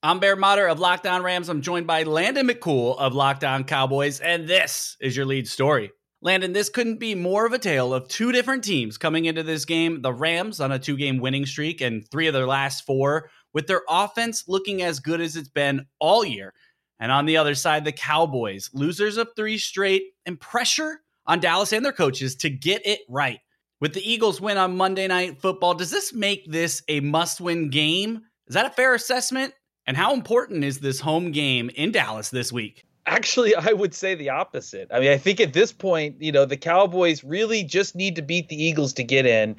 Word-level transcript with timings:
I'm 0.00 0.20
Bear 0.20 0.36
Motter 0.36 0.68
of 0.68 0.78
Locked 0.78 1.08
On 1.08 1.24
Rams. 1.24 1.48
I'm 1.48 1.60
joined 1.60 1.88
by 1.88 2.04
Landon 2.04 2.46
McCool 2.46 2.96
of 2.98 3.14
Locked 3.14 3.42
On 3.42 3.64
Cowboys, 3.64 4.20
and 4.20 4.46
this 4.46 4.96
is 5.00 5.16
your 5.16 5.26
lead 5.26 5.48
story. 5.48 5.90
Landon, 6.22 6.52
this 6.52 6.68
couldn't 6.68 7.00
be 7.00 7.16
more 7.16 7.44
of 7.44 7.52
a 7.52 7.58
tale 7.58 7.92
of 7.92 8.06
two 8.06 8.30
different 8.30 8.62
teams 8.62 8.96
coming 8.96 9.24
into 9.24 9.42
this 9.42 9.64
game. 9.64 10.00
The 10.00 10.12
Rams 10.12 10.60
on 10.60 10.70
a 10.70 10.78
two 10.78 10.96
game 10.96 11.18
winning 11.18 11.46
streak 11.46 11.80
and 11.80 12.08
three 12.08 12.28
of 12.28 12.32
their 12.32 12.46
last 12.46 12.86
four, 12.86 13.28
with 13.52 13.66
their 13.66 13.82
offense 13.88 14.44
looking 14.46 14.82
as 14.82 15.00
good 15.00 15.20
as 15.20 15.34
it's 15.34 15.48
been 15.48 15.84
all 15.98 16.24
year. 16.24 16.54
And 17.00 17.10
on 17.10 17.26
the 17.26 17.38
other 17.38 17.56
side, 17.56 17.84
the 17.84 17.90
Cowboys, 17.90 18.70
losers 18.72 19.16
of 19.16 19.30
three 19.34 19.58
straight, 19.58 20.04
and 20.24 20.38
pressure 20.38 21.00
on 21.26 21.40
Dallas 21.40 21.72
and 21.72 21.84
their 21.84 21.90
coaches 21.90 22.36
to 22.36 22.50
get 22.50 22.86
it 22.86 23.00
right. 23.08 23.40
With 23.80 23.94
the 23.94 24.08
Eagles 24.08 24.40
win 24.40 24.58
on 24.58 24.76
Monday 24.76 25.08
Night 25.08 25.40
Football, 25.40 25.74
does 25.74 25.90
this 25.90 26.14
make 26.14 26.48
this 26.48 26.84
a 26.86 27.00
must 27.00 27.40
win 27.40 27.70
game? 27.70 28.20
Is 28.46 28.54
that 28.54 28.66
a 28.66 28.70
fair 28.70 28.94
assessment? 28.94 29.54
And 29.88 29.96
how 29.96 30.12
important 30.12 30.64
is 30.64 30.80
this 30.80 31.00
home 31.00 31.32
game 31.32 31.70
in 31.74 31.92
Dallas 31.92 32.28
this 32.28 32.52
week? 32.52 32.84
Actually, 33.06 33.54
I 33.54 33.72
would 33.72 33.94
say 33.94 34.14
the 34.14 34.28
opposite. 34.28 34.88
I 34.92 35.00
mean, 35.00 35.10
I 35.10 35.16
think 35.16 35.40
at 35.40 35.54
this 35.54 35.72
point, 35.72 36.16
you 36.20 36.30
know, 36.30 36.44
the 36.44 36.58
Cowboys 36.58 37.24
really 37.24 37.64
just 37.64 37.96
need 37.96 38.14
to 38.16 38.22
beat 38.22 38.50
the 38.50 38.62
Eagles 38.62 38.92
to 38.92 39.02
get 39.02 39.24
in. 39.24 39.56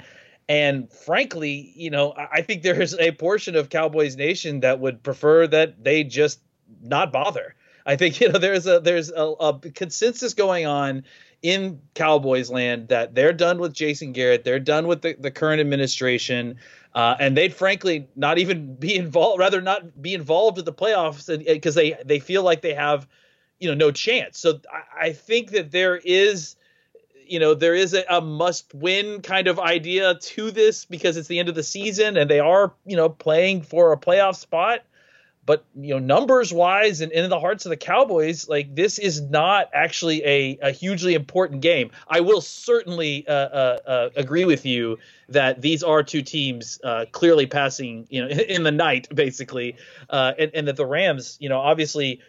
And 0.48 0.94
frankly, 0.94 1.74
you 1.76 1.90
know, 1.90 2.14
I 2.16 2.44
think 2.44 2.62
there 2.62 2.80
is 2.80 2.96
a 3.00 3.12
portion 3.14 3.56
of 3.56 3.72
Cowboys 3.72 4.18
Nation 4.18 4.60
that 4.60 4.80
would 4.80 5.02
prefer 5.02 5.48
that 5.48 5.84
they 5.84 6.04
just 6.04 6.42
not 6.80 7.12
bother. 7.12 7.56
I 7.88 7.96
think 7.96 8.20
you 8.22 8.30
know 8.30 8.38
there's 8.38 8.68
a 8.68 8.80
there's 8.80 9.10
a, 9.10 9.24
a 9.40 9.60
consensus 9.60 10.36
going 10.36 10.68
on 10.68 11.06
in 11.42 11.82
Cowboys 11.96 12.52
land 12.52 12.90
that 12.90 13.16
they're 13.16 13.34
done 13.34 13.58
with 13.58 13.74
Jason 13.74 14.12
Garrett, 14.12 14.44
they're 14.44 14.60
done 14.60 14.86
with 14.86 15.02
the, 15.02 15.16
the 15.18 15.32
current 15.32 15.60
administration. 15.60 16.58
Uh, 16.94 17.16
and 17.20 17.38
they'd 17.38 17.54
frankly 17.54 18.08
not 18.16 18.40
even 18.40 18.76
be 18.76 18.96
involved, 18.96 19.40
rather 19.40 19.62
not 19.62 20.02
be 20.02 20.16
involved 20.16 20.58
with 20.58 20.66
the 20.66 20.74
playoffs 20.74 21.28
because 21.46 21.76
they 21.76 21.96
they 22.04 22.20
feel 22.20 22.42
like 22.42 22.62
they 22.62 22.74
have, 22.74 23.08
you 23.60 23.68
know, 23.70 23.76
no 23.76 23.92
chance. 23.92 24.40
So 24.40 24.60
I, 24.74 25.08
I 25.08 25.14
think 25.14 25.52
that 25.52 25.72
there 25.72 25.96
is, 25.96 26.56
you 27.28 27.40
know, 27.40 27.54
there 27.54 27.76
is 27.76 27.94
a, 27.94 28.04
a 28.10 28.22
must-win 28.22 29.22
kind 29.22 29.48
of 29.48 29.60
idea 29.60 30.16
to 30.16 30.50
this 30.50 30.86
because 30.86 31.16
it's 31.16 31.28
the 31.28 31.38
end 31.38 31.48
of 31.48 31.56
the 31.56 31.64
season 31.64 32.18
and 32.18 32.28
they 32.28 32.40
are, 32.40 32.74
you 32.88 32.96
know, 32.96 33.08
playing 33.08 33.62
for 33.62 33.94
a 33.94 33.98
playoff 33.98 34.36
spot. 34.36 34.82
But 35.50 35.66
you 35.76 35.96
know, 35.96 36.00
numbers 36.00 36.54
wise, 36.54 37.02
and 37.02 37.12
in 37.12 37.28
the 37.28 37.40
hearts 37.40 37.66
of 37.66 37.72
the 37.72 37.76
Cowboys, 37.76 38.48
like 38.48 38.76
this 38.76 39.00
is 39.00 39.20
not 39.20 39.72
actually 39.74 40.24
a, 40.24 40.60
a 40.62 40.70
hugely 40.70 41.16
important 41.16 41.62
game. 41.62 41.90
I 42.08 42.20
will 42.20 42.42
certainly 42.42 43.28
uh, 43.28 43.34
uh, 43.34 43.78
uh, 43.84 44.10
agree 44.16 44.46
with 44.46 44.64
you 44.68 45.00
that 45.30 45.60
these 45.60 45.82
are 45.82 46.04
two 46.04 46.22
teams 46.22 46.80
uh, 46.84 47.06
clearly 47.12 47.48
passing, 47.48 48.06
you 48.12 48.22
know, 48.22 48.28
in 48.56 48.62
the 48.62 48.72
night, 48.72 49.08
basically, 49.12 49.76
uh, 50.12 50.34
and, 50.38 50.52
and 50.54 50.68
that 50.68 50.76
the 50.76 50.86
Rams, 50.86 51.36
you 51.40 51.50
know, 51.50 51.58
obviously 51.58 52.22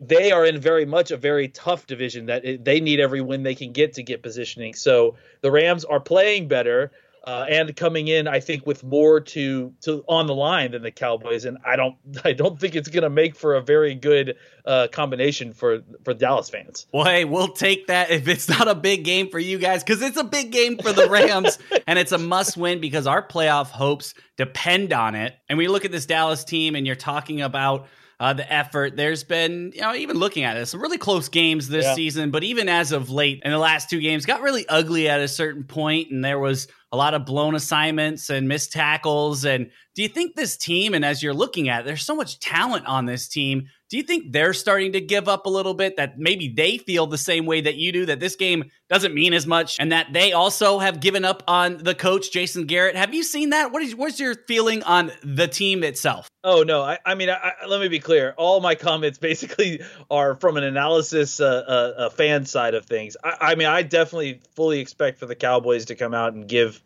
they 0.00 0.30
are 0.30 0.46
in 0.46 0.60
very 0.60 0.84
much 0.84 1.10
a 1.10 1.16
very 1.16 1.48
tough 1.48 1.88
division 1.88 2.26
that 2.26 2.64
they 2.64 2.78
need 2.78 3.00
every 3.00 3.22
win 3.22 3.42
they 3.42 3.56
can 3.56 3.72
get 3.72 3.94
to 3.94 4.04
get 4.04 4.22
positioning. 4.22 4.74
So 4.74 5.16
the 5.40 5.50
Rams 5.50 5.84
are 5.84 5.98
playing 5.98 6.46
better 6.46 6.92
uh, 7.24 7.46
and 7.48 7.74
coming 7.76 8.08
in, 8.08 8.26
I 8.26 8.40
think, 8.40 8.66
with 8.66 8.82
more 8.82 9.20
to 9.20 9.72
to 9.82 10.04
on 10.08 10.26
the 10.26 10.34
line 10.34 10.72
than 10.72 10.82
the 10.82 10.90
Cowboys, 10.90 11.44
and 11.44 11.58
I 11.64 11.76
don't 11.76 11.96
I 12.24 12.32
don't 12.32 12.58
think 12.58 12.74
it's 12.74 12.88
going 12.88 13.04
to 13.04 13.10
make 13.10 13.36
for 13.36 13.54
a 13.54 13.60
very 13.60 13.94
good 13.94 14.36
uh, 14.64 14.88
combination 14.90 15.52
for 15.52 15.82
for 16.04 16.14
Dallas 16.14 16.50
fans. 16.50 16.86
Well, 16.92 17.04
hey, 17.04 17.24
we'll 17.24 17.48
take 17.48 17.86
that 17.86 18.10
if 18.10 18.26
it's 18.26 18.48
not 18.48 18.66
a 18.66 18.74
big 18.74 19.04
game 19.04 19.28
for 19.28 19.38
you 19.38 19.58
guys 19.58 19.84
because 19.84 20.02
it's 20.02 20.16
a 20.16 20.24
big 20.24 20.50
game 20.50 20.78
for 20.78 20.92
the 20.92 21.08
Rams, 21.08 21.58
and 21.86 21.98
it's 21.98 22.12
a 22.12 22.18
must 22.18 22.56
win 22.56 22.80
because 22.80 23.06
our 23.06 23.26
playoff 23.26 23.68
hopes 23.68 24.14
depend 24.36 24.92
on 24.92 25.14
it. 25.14 25.34
And 25.48 25.58
we 25.58 25.68
look 25.68 25.84
at 25.84 25.92
this 25.92 26.06
Dallas 26.06 26.42
team, 26.42 26.74
and 26.74 26.86
you're 26.86 26.96
talking 26.96 27.40
about 27.40 27.86
uh, 28.18 28.32
the 28.32 28.50
effort. 28.52 28.96
There's 28.96 29.24
been, 29.24 29.72
you 29.74 29.80
know, 29.80 29.94
even 29.94 30.16
looking 30.16 30.44
at 30.44 30.56
it, 30.56 30.66
some 30.66 30.80
really 30.80 30.98
close 30.98 31.28
games 31.28 31.68
this 31.68 31.84
yeah. 31.84 31.94
season, 31.94 32.30
but 32.30 32.44
even 32.44 32.68
as 32.68 32.92
of 32.92 33.10
late 33.10 33.42
in 33.44 33.50
the 33.50 33.58
last 33.58 33.90
two 33.90 34.00
games, 34.00 34.26
got 34.26 34.42
really 34.42 34.66
ugly 34.68 35.08
at 35.08 35.20
a 35.20 35.28
certain 35.28 35.64
point, 35.64 36.10
and 36.10 36.24
there 36.24 36.38
was 36.38 36.68
a 36.92 36.96
lot 36.96 37.14
of 37.14 37.24
blown 37.24 37.54
assignments 37.54 38.28
and 38.28 38.46
missed 38.46 38.72
tackles. 38.72 39.44
And 39.44 39.70
do 39.94 40.02
you 40.02 40.08
think 40.08 40.36
this 40.36 40.56
team, 40.56 40.92
and 40.92 41.04
as 41.04 41.22
you're 41.22 41.34
looking 41.34 41.68
at, 41.68 41.80
it, 41.80 41.86
there's 41.86 42.04
so 42.04 42.14
much 42.14 42.38
talent 42.38 42.86
on 42.86 43.06
this 43.06 43.28
team. 43.28 43.68
Do 43.92 43.98
you 43.98 44.04
think 44.04 44.32
they're 44.32 44.54
starting 44.54 44.92
to 44.92 45.02
give 45.02 45.28
up 45.28 45.44
a 45.44 45.50
little 45.50 45.74
bit? 45.74 45.98
That 45.98 46.18
maybe 46.18 46.48
they 46.48 46.78
feel 46.78 47.06
the 47.06 47.18
same 47.18 47.44
way 47.44 47.60
that 47.60 47.74
you 47.74 47.92
do, 47.92 48.06
that 48.06 48.20
this 48.20 48.36
game 48.36 48.70
doesn't 48.88 49.12
mean 49.12 49.34
as 49.34 49.46
much, 49.46 49.78
and 49.78 49.92
that 49.92 50.14
they 50.14 50.32
also 50.32 50.78
have 50.78 50.98
given 50.98 51.26
up 51.26 51.42
on 51.46 51.76
the 51.76 51.94
coach, 51.94 52.32
Jason 52.32 52.64
Garrett. 52.64 52.96
Have 52.96 53.12
you 53.12 53.22
seen 53.22 53.50
that? 53.50 53.70
What 53.70 53.82
is 53.82 53.94
what's 53.94 54.18
your 54.18 54.34
feeling 54.48 54.82
on 54.84 55.12
the 55.22 55.46
team 55.46 55.84
itself? 55.84 56.30
Oh 56.42 56.62
no, 56.62 56.80
I, 56.80 57.00
I 57.04 57.14
mean, 57.16 57.28
I, 57.28 57.34
I, 57.34 57.66
let 57.66 57.82
me 57.82 57.88
be 57.88 58.00
clear. 58.00 58.32
All 58.38 58.62
my 58.62 58.76
comments 58.76 59.18
basically 59.28 59.82
are 60.10 60.36
from 60.36 60.56
an 60.56 60.64
analysis, 60.64 61.38
uh, 61.38 61.44
uh, 61.44 62.08
fan 62.08 62.46
side 62.46 62.72
of 62.72 62.86
things. 62.86 63.18
I, 63.22 63.36
I 63.40 63.54
mean, 63.56 63.68
I 63.68 63.82
definitely 63.82 64.40
fully 64.56 64.80
expect 64.80 65.18
for 65.18 65.26
the 65.26 65.36
Cowboys 65.36 65.84
to 65.86 65.96
come 65.96 66.14
out 66.14 66.32
and 66.32 66.48
give 66.48 66.82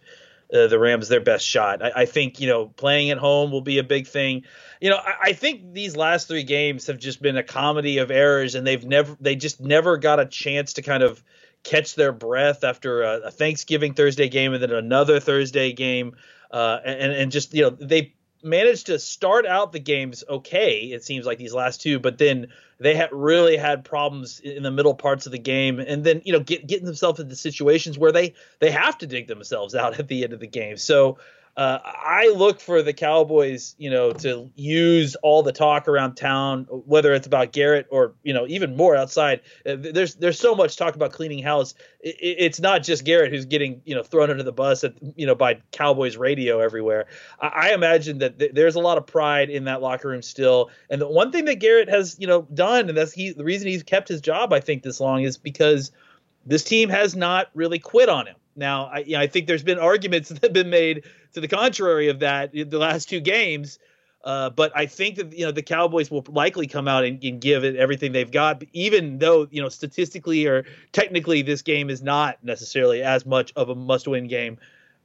uh, 0.52 0.66
the 0.66 0.78
Rams 0.78 1.08
their 1.08 1.20
best 1.20 1.46
shot. 1.46 1.82
I, 1.82 1.92
I, 1.96 2.06
think 2.06 2.40
you 2.40 2.46
know 2.46 2.66
playing 2.66 3.10
at 3.10 3.18
home 3.18 3.50
will 3.50 3.60
be 3.62 3.78
a 3.78 3.84
big 3.84 4.06
thing. 4.06 4.44
You 4.80 4.90
know, 4.90 4.96
I, 4.96 5.14
I, 5.22 5.32
think 5.32 5.72
these 5.72 5.96
last 5.96 6.28
three 6.28 6.44
games 6.44 6.86
have 6.86 6.98
just 6.98 7.20
been 7.20 7.36
a 7.36 7.42
comedy 7.42 7.98
of 7.98 8.10
errors, 8.10 8.54
and 8.54 8.66
they've 8.66 8.84
never 8.84 9.16
they 9.20 9.36
just 9.36 9.60
never 9.60 9.96
got 9.96 10.20
a 10.20 10.26
chance 10.26 10.74
to 10.74 10.82
kind 10.82 11.02
of 11.02 11.22
catch 11.64 11.94
their 11.94 12.12
breath 12.12 12.62
after 12.62 13.02
a, 13.02 13.18
a 13.22 13.30
Thanksgiving 13.30 13.94
Thursday 13.94 14.28
game 14.28 14.52
and 14.52 14.62
then 14.62 14.72
another 14.72 15.20
Thursday 15.20 15.72
game. 15.72 16.14
Uh, 16.50 16.78
and 16.84 17.12
and 17.12 17.32
just 17.32 17.52
you 17.52 17.62
know 17.62 17.70
they 17.70 18.14
managed 18.42 18.86
to 18.86 18.98
start 18.98 19.46
out 19.46 19.72
the 19.72 19.80
games 19.80 20.22
okay. 20.28 20.82
It 20.82 21.04
seems 21.04 21.26
like 21.26 21.38
these 21.38 21.54
last 21.54 21.80
two, 21.80 21.98
but 21.98 22.18
then 22.18 22.48
they 22.78 22.94
had 22.94 23.10
really 23.12 23.56
had 23.56 23.84
problems 23.84 24.40
in 24.40 24.62
the 24.62 24.70
middle 24.70 24.94
parts 24.94 25.26
of 25.26 25.32
the 25.32 25.38
game, 25.38 25.80
and 25.80 26.04
then 26.04 26.22
you 26.24 26.32
know 26.32 26.40
get, 26.40 26.66
getting 26.66 26.86
themselves 26.86 27.20
into 27.20 27.36
situations 27.36 27.98
where 27.98 28.12
they 28.12 28.34
they 28.58 28.70
have 28.70 28.98
to 28.98 29.06
dig 29.06 29.28
themselves 29.28 29.74
out 29.74 29.98
at 29.98 30.08
the 30.08 30.24
end 30.24 30.32
of 30.32 30.40
the 30.40 30.46
game. 30.46 30.76
So 30.76 31.18
uh, 31.56 31.78
I 31.82 32.30
look 32.36 32.60
for 32.60 32.82
the 32.82 32.92
Cowboys, 32.92 33.74
you 33.78 33.88
know, 33.88 34.12
to 34.12 34.50
use 34.56 35.16
all 35.16 35.42
the 35.42 35.52
talk 35.52 35.88
around 35.88 36.14
town, 36.14 36.64
whether 36.64 37.14
it's 37.14 37.26
about 37.26 37.52
Garrett 37.52 37.86
or 37.90 38.12
you 38.22 38.34
know 38.34 38.46
even 38.46 38.76
more 38.76 38.94
outside. 38.94 39.40
Uh, 39.64 39.76
there's 39.78 40.16
there's 40.16 40.38
so 40.38 40.54
much 40.54 40.76
talk 40.76 40.94
about 40.94 41.12
cleaning 41.12 41.42
house. 41.42 41.74
it's 42.02 42.60
not 42.60 42.82
just 42.82 43.04
Garrett 43.04 43.32
who's 43.32 43.46
getting 43.46 43.80
you 43.86 43.94
know 43.94 44.02
thrown 44.02 44.30
under 44.30 44.42
the 44.42 44.52
bus 44.52 44.84
at 44.84 44.92
you 45.16 45.24
know 45.24 45.34
by 45.34 45.58
Cowboys 45.72 46.18
radio 46.18 46.60
everywhere. 46.60 47.06
I, 47.40 47.72
imagine 47.72 48.18
that 48.18 48.54
there's 48.54 48.74
a 48.74 48.80
lot 48.80 48.98
of 48.98 49.06
pride 49.06 49.48
in 49.48 49.64
that 49.64 49.80
locker 49.80 50.08
room 50.08 50.22
still. 50.22 50.70
And 50.90 51.00
the 51.00 51.08
one 51.08 51.32
thing 51.32 51.46
that 51.46 51.56
Garrett 51.56 51.88
has 51.88 52.16
you 52.18 52.26
know 52.26 52.42
done, 52.52 52.90
and 52.90 52.98
that's 52.98 53.12
he 53.12 53.32
the 53.32 53.44
reason 53.44 53.68
he's 53.68 53.82
kept 53.82 54.08
his 54.08 54.20
job, 54.20 54.52
I 54.52 54.60
think, 54.60 54.82
this 54.82 55.00
long 55.00 55.22
is 55.22 55.38
because 55.38 55.90
this 56.44 56.64
team 56.64 56.90
has 56.90 57.16
not 57.16 57.48
really 57.54 57.78
quit 57.78 58.10
on 58.10 58.26
him. 58.26 58.36
Now, 58.56 58.86
I, 58.86 58.98
you 59.00 59.12
know, 59.12 59.20
I 59.20 59.26
think 59.26 59.46
there's 59.46 59.62
been 59.62 59.78
arguments 59.78 60.28
that 60.30 60.42
have 60.42 60.52
been 60.52 60.70
made 60.70 61.04
to 61.36 61.40
the 61.42 61.48
contrary 61.48 62.08
of 62.08 62.20
that 62.20 62.50
the 62.52 62.78
last 62.78 63.10
two 63.10 63.20
games. 63.20 63.78
Uh, 64.24 64.48
but 64.48 64.72
I 64.74 64.86
think 64.86 65.16
that 65.16 65.32
you 65.34 65.44
know 65.44 65.52
the 65.52 65.62
Cowboys 65.62 66.10
will 66.10 66.24
likely 66.28 66.66
come 66.66 66.88
out 66.88 67.04
and, 67.04 67.22
and, 67.22 67.40
give 67.40 67.62
it 67.62 67.76
everything 67.76 68.10
they've 68.10 68.30
got, 68.30 68.64
even 68.72 69.18
though 69.18 69.46
you 69.50 69.62
know 69.62 69.68
statistically 69.68 70.46
or 70.46 70.64
technically 70.92 71.42
this 71.42 71.60
game 71.60 71.90
is 71.90 72.02
not 72.02 72.42
necessarily 72.42 73.02
as 73.02 73.26
much 73.26 73.52
of 73.54 73.68
a 73.68 73.74
must-win 73.74 74.26
game 74.26 74.58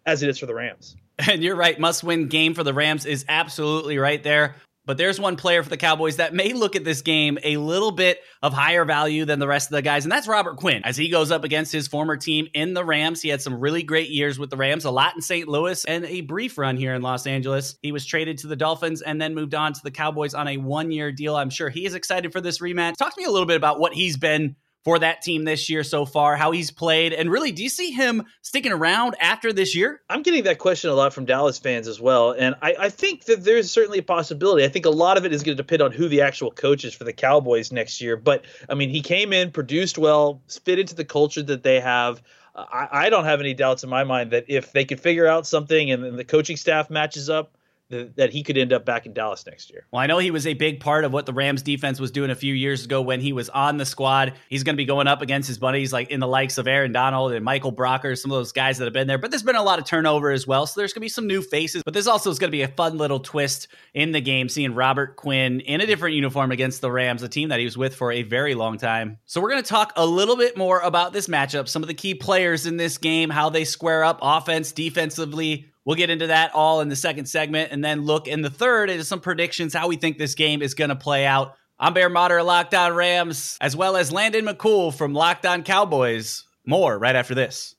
as 0.05 0.23
it 0.23 0.29
is 0.29 0.39
for 0.39 0.47
the 0.47 0.55
Rams. 0.55 0.95
And 1.29 1.43
you're 1.43 1.55
right, 1.55 1.79
must-win 1.79 2.29
game 2.29 2.55
for 2.55 2.63
the 2.63 2.73
Rams 2.73 3.05
is 3.05 3.25
absolutely 3.29 3.99
right 3.99 4.23
there. 4.23 4.55
But 4.91 4.97
there's 4.97 5.21
one 5.21 5.37
player 5.37 5.63
for 5.63 5.69
the 5.69 5.77
Cowboys 5.77 6.17
that 6.17 6.33
may 6.33 6.51
look 6.51 6.75
at 6.75 6.83
this 6.83 7.01
game 7.01 7.39
a 7.45 7.55
little 7.55 7.93
bit 7.93 8.19
of 8.41 8.51
higher 8.51 8.83
value 8.83 9.23
than 9.23 9.39
the 9.39 9.47
rest 9.47 9.69
of 9.69 9.71
the 9.71 9.81
guys, 9.81 10.03
and 10.03 10.11
that's 10.11 10.27
Robert 10.27 10.57
Quinn. 10.57 10.81
As 10.83 10.97
he 10.97 11.07
goes 11.07 11.31
up 11.31 11.45
against 11.45 11.71
his 11.71 11.87
former 11.87 12.17
team 12.17 12.49
in 12.53 12.73
the 12.73 12.83
Rams, 12.83 13.21
he 13.21 13.29
had 13.29 13.41
some 13.41 13.57
really 13.57 13.83
great 13.83 14.09
years 14.09 14.37
with 14.37 14.49
the 14.49 14.57
Rams, 14.57 14.83
a 14.83 14.91
lot 14.91 15.15
in 15.15 15.21
St. 15.21 15.47
Louis, 15.47 15.85
and 15.85 16.03
a 16.03 16.19
brief 16.19 16.57
run 16.57 16.75
here 16.75 16.93
in 16.93 17.01
Los 17.01 17.25
Angeles. 17.25 17.77
He 17.81 17.93
was 17.93 18.05
traded 18.05 18.39
to 18.39 18.47
the 18.47 18.57
Dolphins 18.57 19.01
and 19.01 19.21
then 19.21 19.33
moved 19.33 19.55
on 19.55 19.71
to 19.71 19.79
the 19.81 19.91
Cowboys 19.91 20.33
on 20.33 20.49
a 20.49 20.57
one 20.57 20.91
year 20.91 21.13
deal. 21.13 21.37
I'm 21.37 21.51
sure 21.51 21.69
he 21.69 21.85
is 21.85 21.93
excited 21.93 22.33
for 22.33 22.41
this 22.41 22.59
rematch. 22.59 22.97
Talk 22.97 23.15
to 23.15 23.21
me 23.21 23.23
a 23.23 23.31
little 23.31 23.47
bit 23.47 23.55
about 23.55 23.79
what 23.79 23.93
he's 23.93 24.17
been 24.17 24.57
for 24.83 24.99
that 24.99 25.21
team 25.21 25.43
this 25.43 25.69
year 25.69 25.83
so 25.83 26.05
far, 26.05 26.35
how 26.35 26.51
he's 26.51 26.71
played, 26.71 27.13
and 27.13 27.29
really, 27.29 27.51
do 27.51 27.61
you 27.61 27.69
see 27.69 27.91
him 27.91 28.23
sticking 28.41 28.71
around 28.71 29.15
after 29.19 29.53
this 29.53 29.75
year? 29.75 30.01
I'm 30.09 30.23
getting 30.23 30.43
that 30.45 30.57
question 30.57 30.89
a 30.89 30.93
lot 30.93 31.13
from 31.13 31.25
Dallas 31.25 31.59
fans 31.59 31.87
as 31.87 32.01
well, 32.01 32.31
and 32.31 32.55
I, 32.61 32.75
I 32.79 32.89
think 32.89 33.25
that 33.25 33.43
there's 33.43 33.69
certainly 33.69 33.99
a 33.99 34.03
possibility. 34.03 34.63
I 34.63 34.69
think 34.69 34.85
a 34.85 34.89
lot 34.89 35.17
of 35.17 35.25
it 35.25 35.33
is 35.33 35.43
going 35.43 35.55
to 35.55 35.63
depend 35.63 35.81
on 35.81 35.91
who 35.91 36.07
the 36.07 36.21
actual 36.21 36.51
coach 36.51 36.83
is 36.83 36.93
for 36.93 37.03
the 37.03 37.13
Cowboys 37.13 37.71
next 37.71 38.01
year. 38.01 38.17
But 38.17 38.45
I 38.69 38.73
mean, 38.73 38.89
he 38.89 39.01
came 39.01 39.33
in, 39.33 39.51
produced 39.51 39.97
well, 39.97 40.41
fit 40.63 40.79
into 40.79 40.95
the 40.95 41.05
culture 41.05 41.43
that 41.43 41.63
they 41.63 41.79
have. 41.79 42.21
I, 42.55 42.87
I 42.91 43.09
don't 43.09 43.25
have 43.25 43.39
any 43.39 43.53
doubts 43.53 43.83
in 43.83 43.89
my 43.89 44.03
mind 44.03 44.31
that 44.31 44.45
if 44.47 44.71
they 44.71 44.83
could 44.83 44.99
figure 44.99 45.27
out 45.27 45.47
something 45.47 45.91
and, 45.91 46.03
and 46.03 46.19
the 46.19 46.25
coaching 46.25 46.57
staff 46.57 46.89
matches 46.89 47.29
up, 47.29 47.55
that 47.91 48.31
he 48.31 48.43
could 48.43 48.57
end 48.57 48.73
up 48.73 48.85
back 48.85 49.05
in 49.05 49.13
Dallas 49.13 49.45
next 49.45 49.69
year. 49.69 49.85
Well, 49.91 50.01
I 50.01 50.07
know 50.07 50.17
he 50.17 50.31
was 50.31 50.47
a 50.47 50.53
big 50.53 50.79
part 50.79 51.03
of 51.03 51.13
what 51.13 51.25
the 51.25 51.33
Rams 51.33 51.61
defense 51.61 51.99
was 51.99 52.11
doing 52.11 52.31
a 52.31 52.35
few 52.35 52.53
years 52.53 52.85
ago 52.85 53.01
when 53.01 53.19
he 53.19 53.33
was 53.33 53.49
on 53.49 53.77
the 53.77 53.85
squad. 53.85 54.33
He's 54.49 54.63
going 54.63 54.75
to 54.75 54.77
be 54.77 54.85
going 54.85 55.07
up 55.07 55.21
against 55.21 55.47
his 55.47 55.57
buddies 55.57 55.91
like 55.91 56.09
in 56.09 56.19
the 56.19 56.27
likes 56.27 56.57
of 56.57 56.67
Aaron 56.67 56.91
Donald 56.91 57.33
and 57.33 57.43
Michael 57.43 57.73
Brockers, 57.73 58.19
some 58.19 58.31
of 58.31 58.37
those 58.37 58.51
guys 58.51 58.77
that 58.77 58.85
have 58.85 58.93
been 58.93 59.07
there. 59.07 59.17
But 59.17 59.31
there's 59.31 59.43
been 59.43 59.55
a 59.55 59.63
lot 59.63 59.79
of 59.79 59.85
turnover 59.85 60.31
as 60.31 60.47
well, 60.47 60.65
so 60.65 60.79
there's 60.79 60.93
going 60.93 61.01
to 61.01 61.05
be 61.05 61.09
some 61.09 61.27
new 61.27 61.41
faces. 61.41 61.83
But 61.83 61.93
this 61.93 62.07
also 62.07 62.29
is 62.29 62.39
going 62.39 62.49
to 62.49 62.55
be 62.55 62.61
a 62.61 62.67
fun 62.67 62.97
little 62.97 63.19
twist 63.19 63.67
in 63.93 64.11
the 64.11 64.21
game, 64.21 64.49
seeing 64.49 64.73
Robert 64.73 65.15
Quinn 65.15 65.59
in 65.59 65.81
a 65.81 65.85
different 65.85 66.15
uniform 66.15 66.51
against 66.51 66.81
the 66.81 66.91
Rams, 66.91 67.23
a 67.23 67.29
team 67.29 67.49
that 67.49 67.59
he 67.59 67.65
was 67.65 67.77
with 67.77 67.95
for 67.95 68.11
a 68.11 68.23
very 68.23 68.55
long 68.55 68.77
time. 68.77 69.17
So 69.25 69.41
we're 69.41 69.49
going 69.51 69.63
to 69.63 69.69
talk 69.69 69.93
a 69.95 70.05
little 70.05 70.37
bit 70.37 70.57
more 70.57 70.79
about 70.79 71.13
this 71.13 71.27
matchup, 71.27 71.67
some 71.67 71.83
of 71.83 71.87
the 71.87 71.93
key 71.93 72.15
players 72.15 72.65
in 72.65 72.77
this 72.77 72.97
game, 72.97 73.29
how 73.29 73.49
they 73.49 73.65
square 73.65 74.03
up 74.03 74.19
offense, 74.21 74.71
defensively, 74.71 75.67
We'll 75.85 75.95
get 75.95 76.09
into 76.09 76.27
that 76.27 76.53
all 76.53 76.81
in 76.81 76.89
the 76.89 76.95
second 76.95 77.25
segment 77.25 77.71
and 77.71 77.83
then 77.83 78.01
look 78.01 78.27
in 78.27 78.41
the 78.41 78.49
third 78.49 78.89
into 78.89 79.03
some 79.03 79.19
predictions 79.19 79.73
how 79.73 79.87
we 79.87 79.95
think 79.95 80.17
this 80.17 80.35
game 80.35 80.61
is 80.61 80.73
going 80.73 80.89
to 80.89 80.95
play 80.95 81.25
out. 81.25 81.55
I'm 81.79 81.95
Bear 81.95 82.09
Motter, 82.09 82.43
Locked 82.43 82.75
On 82.75 82.93
Rams, 82.93 83.57
as 83.59 83.75
well 83.75 83.97
as 83.97 84.11
Landon 84.11 84.45
McCool 84.45 84.93
from 84.93 85.13
Locked 85.13 85.47
On 85.47 85.63
Cowboys. 85.63 86.43
More 86.65 86.99
right 86.99 87.15
after 87.15 87.33
this. 87.33 87.75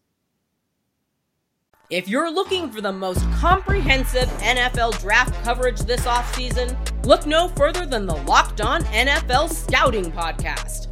If 1.88 2.08
you're 2.08 2.32
looking 2.32 2.70
for 2.70 2.80
the 2.80 2.92
most 2.92 3.20
comprehensive 3.32 4.28
NFL 4.40 4.98
draft 5.00 5.34
coverage 5.44 5.78
this 5.80 6.06
offseason, 6.06 6.74
look 7.04 7.26
no 7.26 7.48
further 7.48 7.86
than 7.86 8.06
the 8.06 8.16
Locked 8.16 8.60
On 8.62 8.82
NFL 8.84 9.50
Scouting 9.50 10.10
Podcast. 10.10 10.91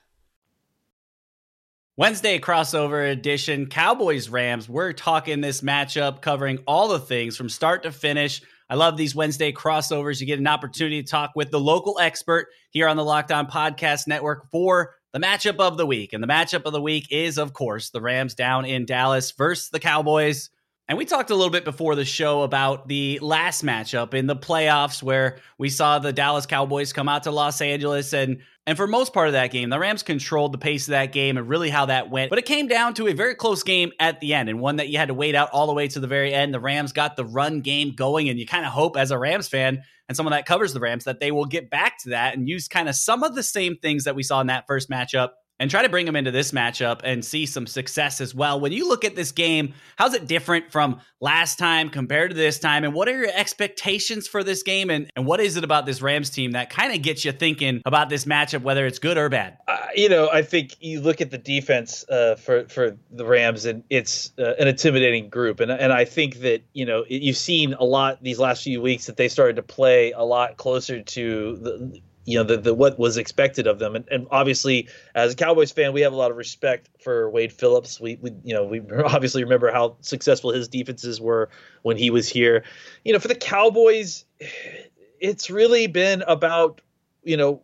Wednesday 1.97 2.39
crossover 2.39 3.11
edition, 3.11 3.65
Cowboys 3.65 4.29
Rams. 4.29 4.69
We're 4.69 4.93
talking 4.93 5.41
this 5.41 5.59
matchup, 5.59 6.21
covering 6.21 6.59
all 6.65 6.87
the 6.87 6.99
things 6.99 7.35
from 7.35 7.49
start 7.49 7.83
to 7.83 7.91
finish. 7.91 8.41
I 8.69 8.75
love 8.75 8.95
these 8.95 9.13
Wednesday 9.13 9.51
crossovers. 9.51 10.21
You 10.21 10.25
get 10.25 10.39
an 10.39 10.47
opportunity 10.47 11.03
to 11.03 11.07
talk 11.09 11.31
with 11.35 11.51
the 11.51 11.59
local 11.59 11.99
expert 11.99 12.47
here 12.69 12.87
on 12.87 12.95
the 12.95 13.03
Locked 13.03 13.33
On 13.33 13.45
Podcast 13.45 14.07
Network 14.07 14.49
for 14.51 14.95
the 15.11 15.19
matchup 15.19 15.57
of 15.57 15.75
the 15.75 15.85
week. 15.85 16.13
And 16.13 16.23
the 16.23 16.29
matchup 16.29 16.63
of 16.63 16.71
the 16.71 16.81
week 16.81 17.07
is, 17.11 17.37
of 17.37 17.51
course, 17.51 17.89
the 17.89 18.01
Rams 18.01 18.35
down 18.35 18.63
in 18.63 18.85
Dallas 18.85 19.31
versus 19.31 19.69
the 19.69 19.81
Cowboys. 19.81 20.49
And 20.91 20.97
we 20.97 21.05
talked 21.05 21.29
a 21.29 21.35
little 21.35 21.51
bit 21.51 21.63
before 21.63 21.95
the 21.95 22.03
show 22.03 22.41
about 22.41 22.89
the 22.89 23.17
last 23.19 23.63
matchup 23.63 24.13
in 24.13 24.27
the 24.27 24.35
playoffs 24.35 25.01
where 25.01 25.37
we 25.57 25.69
saw 25.69 25.99
the 25.99 26.11
Dallas 26.11 26.45
Cowboys 26.45 26.91
come 26.91 27.07
out 27.07 27.23
to 27.23 27.31
Los 27.31 27.61
Angeles 27.61 28.11
and 28.11 28.39
and 28.67 28.75
for 28.75 28.87
most 28.87 29.13
part 29.13 29.27
of 29.27 29.33
that 29.33 29.51
game, 29.51 29.69
the 29.69 29.79
Rams 29.79 30.03
controlled 30.03 30.51
the 30.51 30.57
pace 30.57 30.87
of 30.87 30.91
that 30.91 31.13
game 31.13 31.37
and 31.37 31.47
really 31.47 31.69
how 31.69 31.85
that 31.85 32.09
went. 32.09 32.29
But 32.29 32.39
it 32.39 32.45
came 32.45 32.67
down 32.67 32.93
to 32.95 33.07
a 33.07 33.13
very 33.13 33.35
close 33.35 33.63
game 33.63 33.93
at 34.01 34.19
the 34.19 34.33
end 34.33 34.49
and 34.49 34.59
one 34.59 34.75
that 34.75 34.89
you 34.89 34.97
had 34.97 35.07
to 35.07 35.13
wait 35.13 35.33
out 35.33 35.49
all 35.51 35.65
the 35.65 35.73
way 35.73 35.87
to 35.87 35.99
the 36.01 36.07
very 36.07 36.33
end. 36.33 36.53
The 36.53 36.59
Rams 36.59 36.91
got 36.91 37.15
the 37.15 37.23
run 37.23 37.61
game 37.61 37.95
going, 37.95 38.27
and 38.27 38.37
you 38.37 38.45
kind 38.45 38.65
of 38.65 38.73
hope 38.73 38.97
as 38.97 39.11
a 39.11 39.17
Rams 39.17 39.47
fan 39.47 39.83
and 40.09 40.15
someone 40.17 40.33
that 40.33 40.45
covers 40.45 40.73
the 40.73 40.81
Rams 40.81 41.05
that 41.05 41.21
they 41.21 41.31
will 41.31 41.45
get 41.45 41.69
back 41.69 41.99
to 41.99 42.09
that 42.09 42.35
and 42.35 42.49
use 42.49 42.67
kind 42.67 42.89
of 42.89 42.95
some 42.95 43.23
of 43.23 43.33
the 43.33 43.43
same 43.43 43.77
things 43.77 44.03
that 44.03 44.15
we 44.15 44.23
saw 44.23 44.41
in 44.41 44.47
that 44.47 44.67
first 44.67 44.89
matchup 44.89 45.29
and 45.61 45.69
try 45.69 45.83
to 45.83 45.89
bring 45.89 46.07
them 46.07 46.15
into 46.15 46.31
this 46.31 46.51
matchup 46.51 47.01
and 47.03 47.23
see 47.23 47.45
some 47.45 47.67
success 47.67 48.19
as 48.19 48.33
well. 48.33 48.59
When 48.59 48.71
you 48.71 48.89
look 48.89 49.05
at 49.05 49.15
this 49.15 49.31
game, 49.31 49.75
how's 49.95 50.15
it 50.15 50.25
different 50.25 50.71
from 50.71 50.99
last 51.19 51.59
time 51.59 51.89
compared 51.89 52.31
to 52.31 52.35
this 52.35 52.57
time? 52.57 52.83
And 52.83 52.95
what 52.95 53.07
are 53.07 53.15
your 53.15 53.29
expectations 53.31 54.27
for 54.27 54.43
this 54.43 54.63
game? 54.63 54.89
And, 54.89 55.07
and 55.15 55.27
what 55.27 55.39
is 55.39 55.57
it 55.57 55.63
about 55.63 55.85
this 55.85 56.01
Rams 56.01 56.31
team 56.31 56.53
that 56.53 56.71
kind 56.71 56.95
of 56.95 57.03
gets 57.03 57.23
you 57.23 57.31
thinking 57.31 57.83
about 57.85 58.09
this 58.09 58.25
matchup, 58.25 58.63
whether 58.63 58.87
it's 58.87 58.97
good 58.97 59.19
or 59.19 59.29
bad? 59.29 59.59
Uh, 59.67 59.77
you 59.95 60.09
know, 60.09 60.31
I 60.31 60.41
think 60.41 60.77
you 60.79 60.99
look 60.99 61.21
at 61.21 61.29
the 61.29 61.37
defense 61.37 62.03
uh, 62.09 62.37
for, 62.37 62.67
for 62.67 62.97
the 63.11 63.23
Rams, 63.23 63.65
and 63.65 63.83
it's 63.91 64.31
uh, 64.39 64.55
an 64.57 64.67
intimidating 64.67 65.29
group. 65.29 65.59
And, 65.59 65.71
and 65.71 65.93
I 65.93 66.05
think 66.05 66.37
that, 66.39 66.63
you 66.73 66.85
know, 66.85 67.05
you've 67.07 67.37
seen 67.37 67.75
a 67.75 67.83
lot 67.83 68.17
these 68.23 68.39
last 68.39 68.63
few 68.63 68.81
weeks 68.81 69.05
that 69.05 69.17
they 69.17 69.27
started 69.27 69.57
to 69.57 69.63
play 69.63 70.11
a 70.11 70.23
lot 70.23 70.57
closer 70.57 71.03
to 71.03 71.55
the 71.57 72.01
you 72.31 72.37
know 72.37 72.45
the, 72.45 72.57
the 72.57 72.73
what 72.73 72.97
was 72.97 73.17
expected 73.17 73.67
of 73.67 73.77
them. 73.79 73.95
And, 73.95 74.07
and 74.09 74.27
obviously 74.31 74.87
as 75.13 75.33
a 75.33 75.35
cowboys 75.35 75.71
fan 75.71 75.91
we 75.91 76.01
have 76.01 76.13
a 76.13 76.15
lot 76.15 76.31
of 76.31 76.37
respect 76.37 76.89
for 77.03 77.29
wade 77.29 77.51
phillips. 77.51 77.99
We, 77.99 78.17
we 78.21 78.31
you 78.43 78.53
know 78.53 78.63
we 78.63 78.81
obviously 79.05 79.43
remember 79.43 79.71
how 79.71 79.97
successful 79.99 80.51
his 80.51 80.69
defenses 80.69 81.19
were 81.19 81.49
when 81.81 81.97
he 81.97 82.09
was 82.09 82.29
here. 82.29 82.63
You 83.03 83.13
know 83.13 83.19
for 83.19 83.27
the 83.27 83.35
cowboys 83.35 84.25
it's 85.19 85.49
really 85.49 85.87
been 85.87 86.23
about 86.27 86.81
you 87.23 87.37
know 87.37 87.61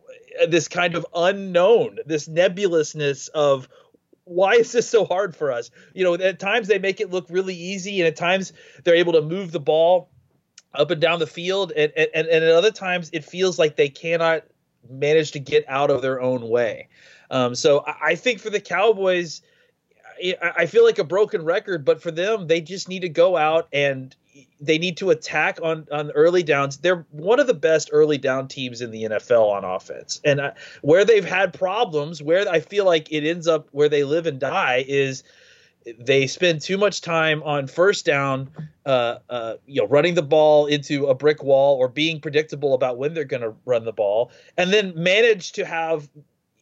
this 0.48 0.68
kind 0.68 0.94
of 0.94 1.04
unknown 1.14 1.98
this 2.06 2.28
nebulousness 2.28 3.28
of 3.28 3.68
why 4.24 4.52
is 4.52 4.72
this 4.72 4.88
so 4.88 5.06
hard 5.06 5.34
for 5.34 5.50
us? 5.50 5.70
You 5.94 6.04
know 6.04 6.14
at 6.14 6.38
times 6.38 6.68
they 6.68 6.78
make 6.78 7.00
it 7.00 7.10
look 7.10 7.26
really 7.30 7.54
easy 7.54 8.00
and 8.00 8.06
at 8.06 8.16
times 8.16 8.52
they're 8.84 8.94
able 8.94 9.14
to 9.14 9.22
move 9.22 9.50
the 9.50 9.60
ball 9.60 10.10
up 10.74 10.90
and 10.90 11.00
down 11.00 11.18
the 11.18 11.26
field, 11.26 11.72
and, 11.74 11.90
and, 11.96 12.08
and 12.14 12.44
at 12.44 12.50
other 12.50 12.70
times 12.70 13.08
it 13.14 13.24
feels 13.24 13.58
like 13.58 13.76
they 13.76 13.88
cannot 13.88 14.44
manage 14.90 15.32
to 15.32 15.38
get 15.38 15.64
out 15.68 15.90
of 15.90 16.02
their 16.02 16.20
own 16.20 16.48
way. 16.48 16.88
Um, 17.30 17.54
so 17.54 17.84
I, 17.86 17.94
I 18.02 18.14
think 18.14 18.40
for 18.40 18.50
the 18.50 18.60
Cowboys, 18.60 19.42
I, 20.22 20.52
I 20.56 20.66
feel 20.66 20.84
like 20.84 20.98
a 20.98 21.04
broken 21.04 21.44
record, 21.44 21.84
but 21.84 22.02
for 22.02 22.10
them, 22.10 22.46
they 22.46 22.60
just 22.60 22.88
need 22.88 23.00
to 23.00 23.08
go 23.08 23.36
out 23.36 23.68
and 23.72 24.14
they 24.60 24.78
need 24.78 24.96
to 24.98 25.10
attack 25.10 25.58
on 25.62 25.86
on 25.90 26.10
early 26.12 26.42
downs. 26.42 26.78
They're 26.78 27.06
one 27.10 27.40
of 27.40 27.46
the 27.46 27.54
best 27.54 27.90
early 27.92 28.18
down 28.18 28.48
teams 28.48 28.80
in 28.80 28.90
the 28.90 29.04
NFL 29.04 29.50
on 29.50 29.64
offense, 29.64 30.20
and 30.24 30.40
uh, 30.40 30.52
where 30.82 31.04
they've 31.04 31.24
had 31.24 31.52
problems, 31.52 32.22
where 32.22 32.48
I 32.48 32.60
feel 32.60 32.84
like 32.84 33.10
it 33.12 33.28
ends 33.28 33.46
up 33.46 33.68
where 33.72 33.88
they 33.88 34.04
live 34.04 34.26
and 34.26 34.38
die 34.38 34.84
is 34.86 35.22
they 35.98 36.26
spend 36.26 36.60
too 36.60 36.76
much 36.76 37.00
time 37.00 37.42
on 37.42 37.66
first 37.66 38.04
down, 38.04 38.50
uh, 38.86 39.18
uh, 39.28 39.54
you 39.66 39.80
know, 39.80 39.88
running 39.88 40.14
the 40.14 40.22
ball 40.22 40.66
into 40.66 41.06
a 41.06 41.14
brick 41.14 41.42
wall 41.42 41.76
or 41.76 41.88
being 41.88 42.20
predictable 42.20 42.74
about 42.74 42.98
when 42.98 43.14
they're 43.14 43.24
going 43.24 43.42
to 43.42 43.54
run 43.64 43.84
the 43.84 43.92
ball, 43.92 44.30
and 44.56 44.72
then 44.72 44.92
manage 44.96 45.52
to 45.52 45.64
have, 45.64 46.08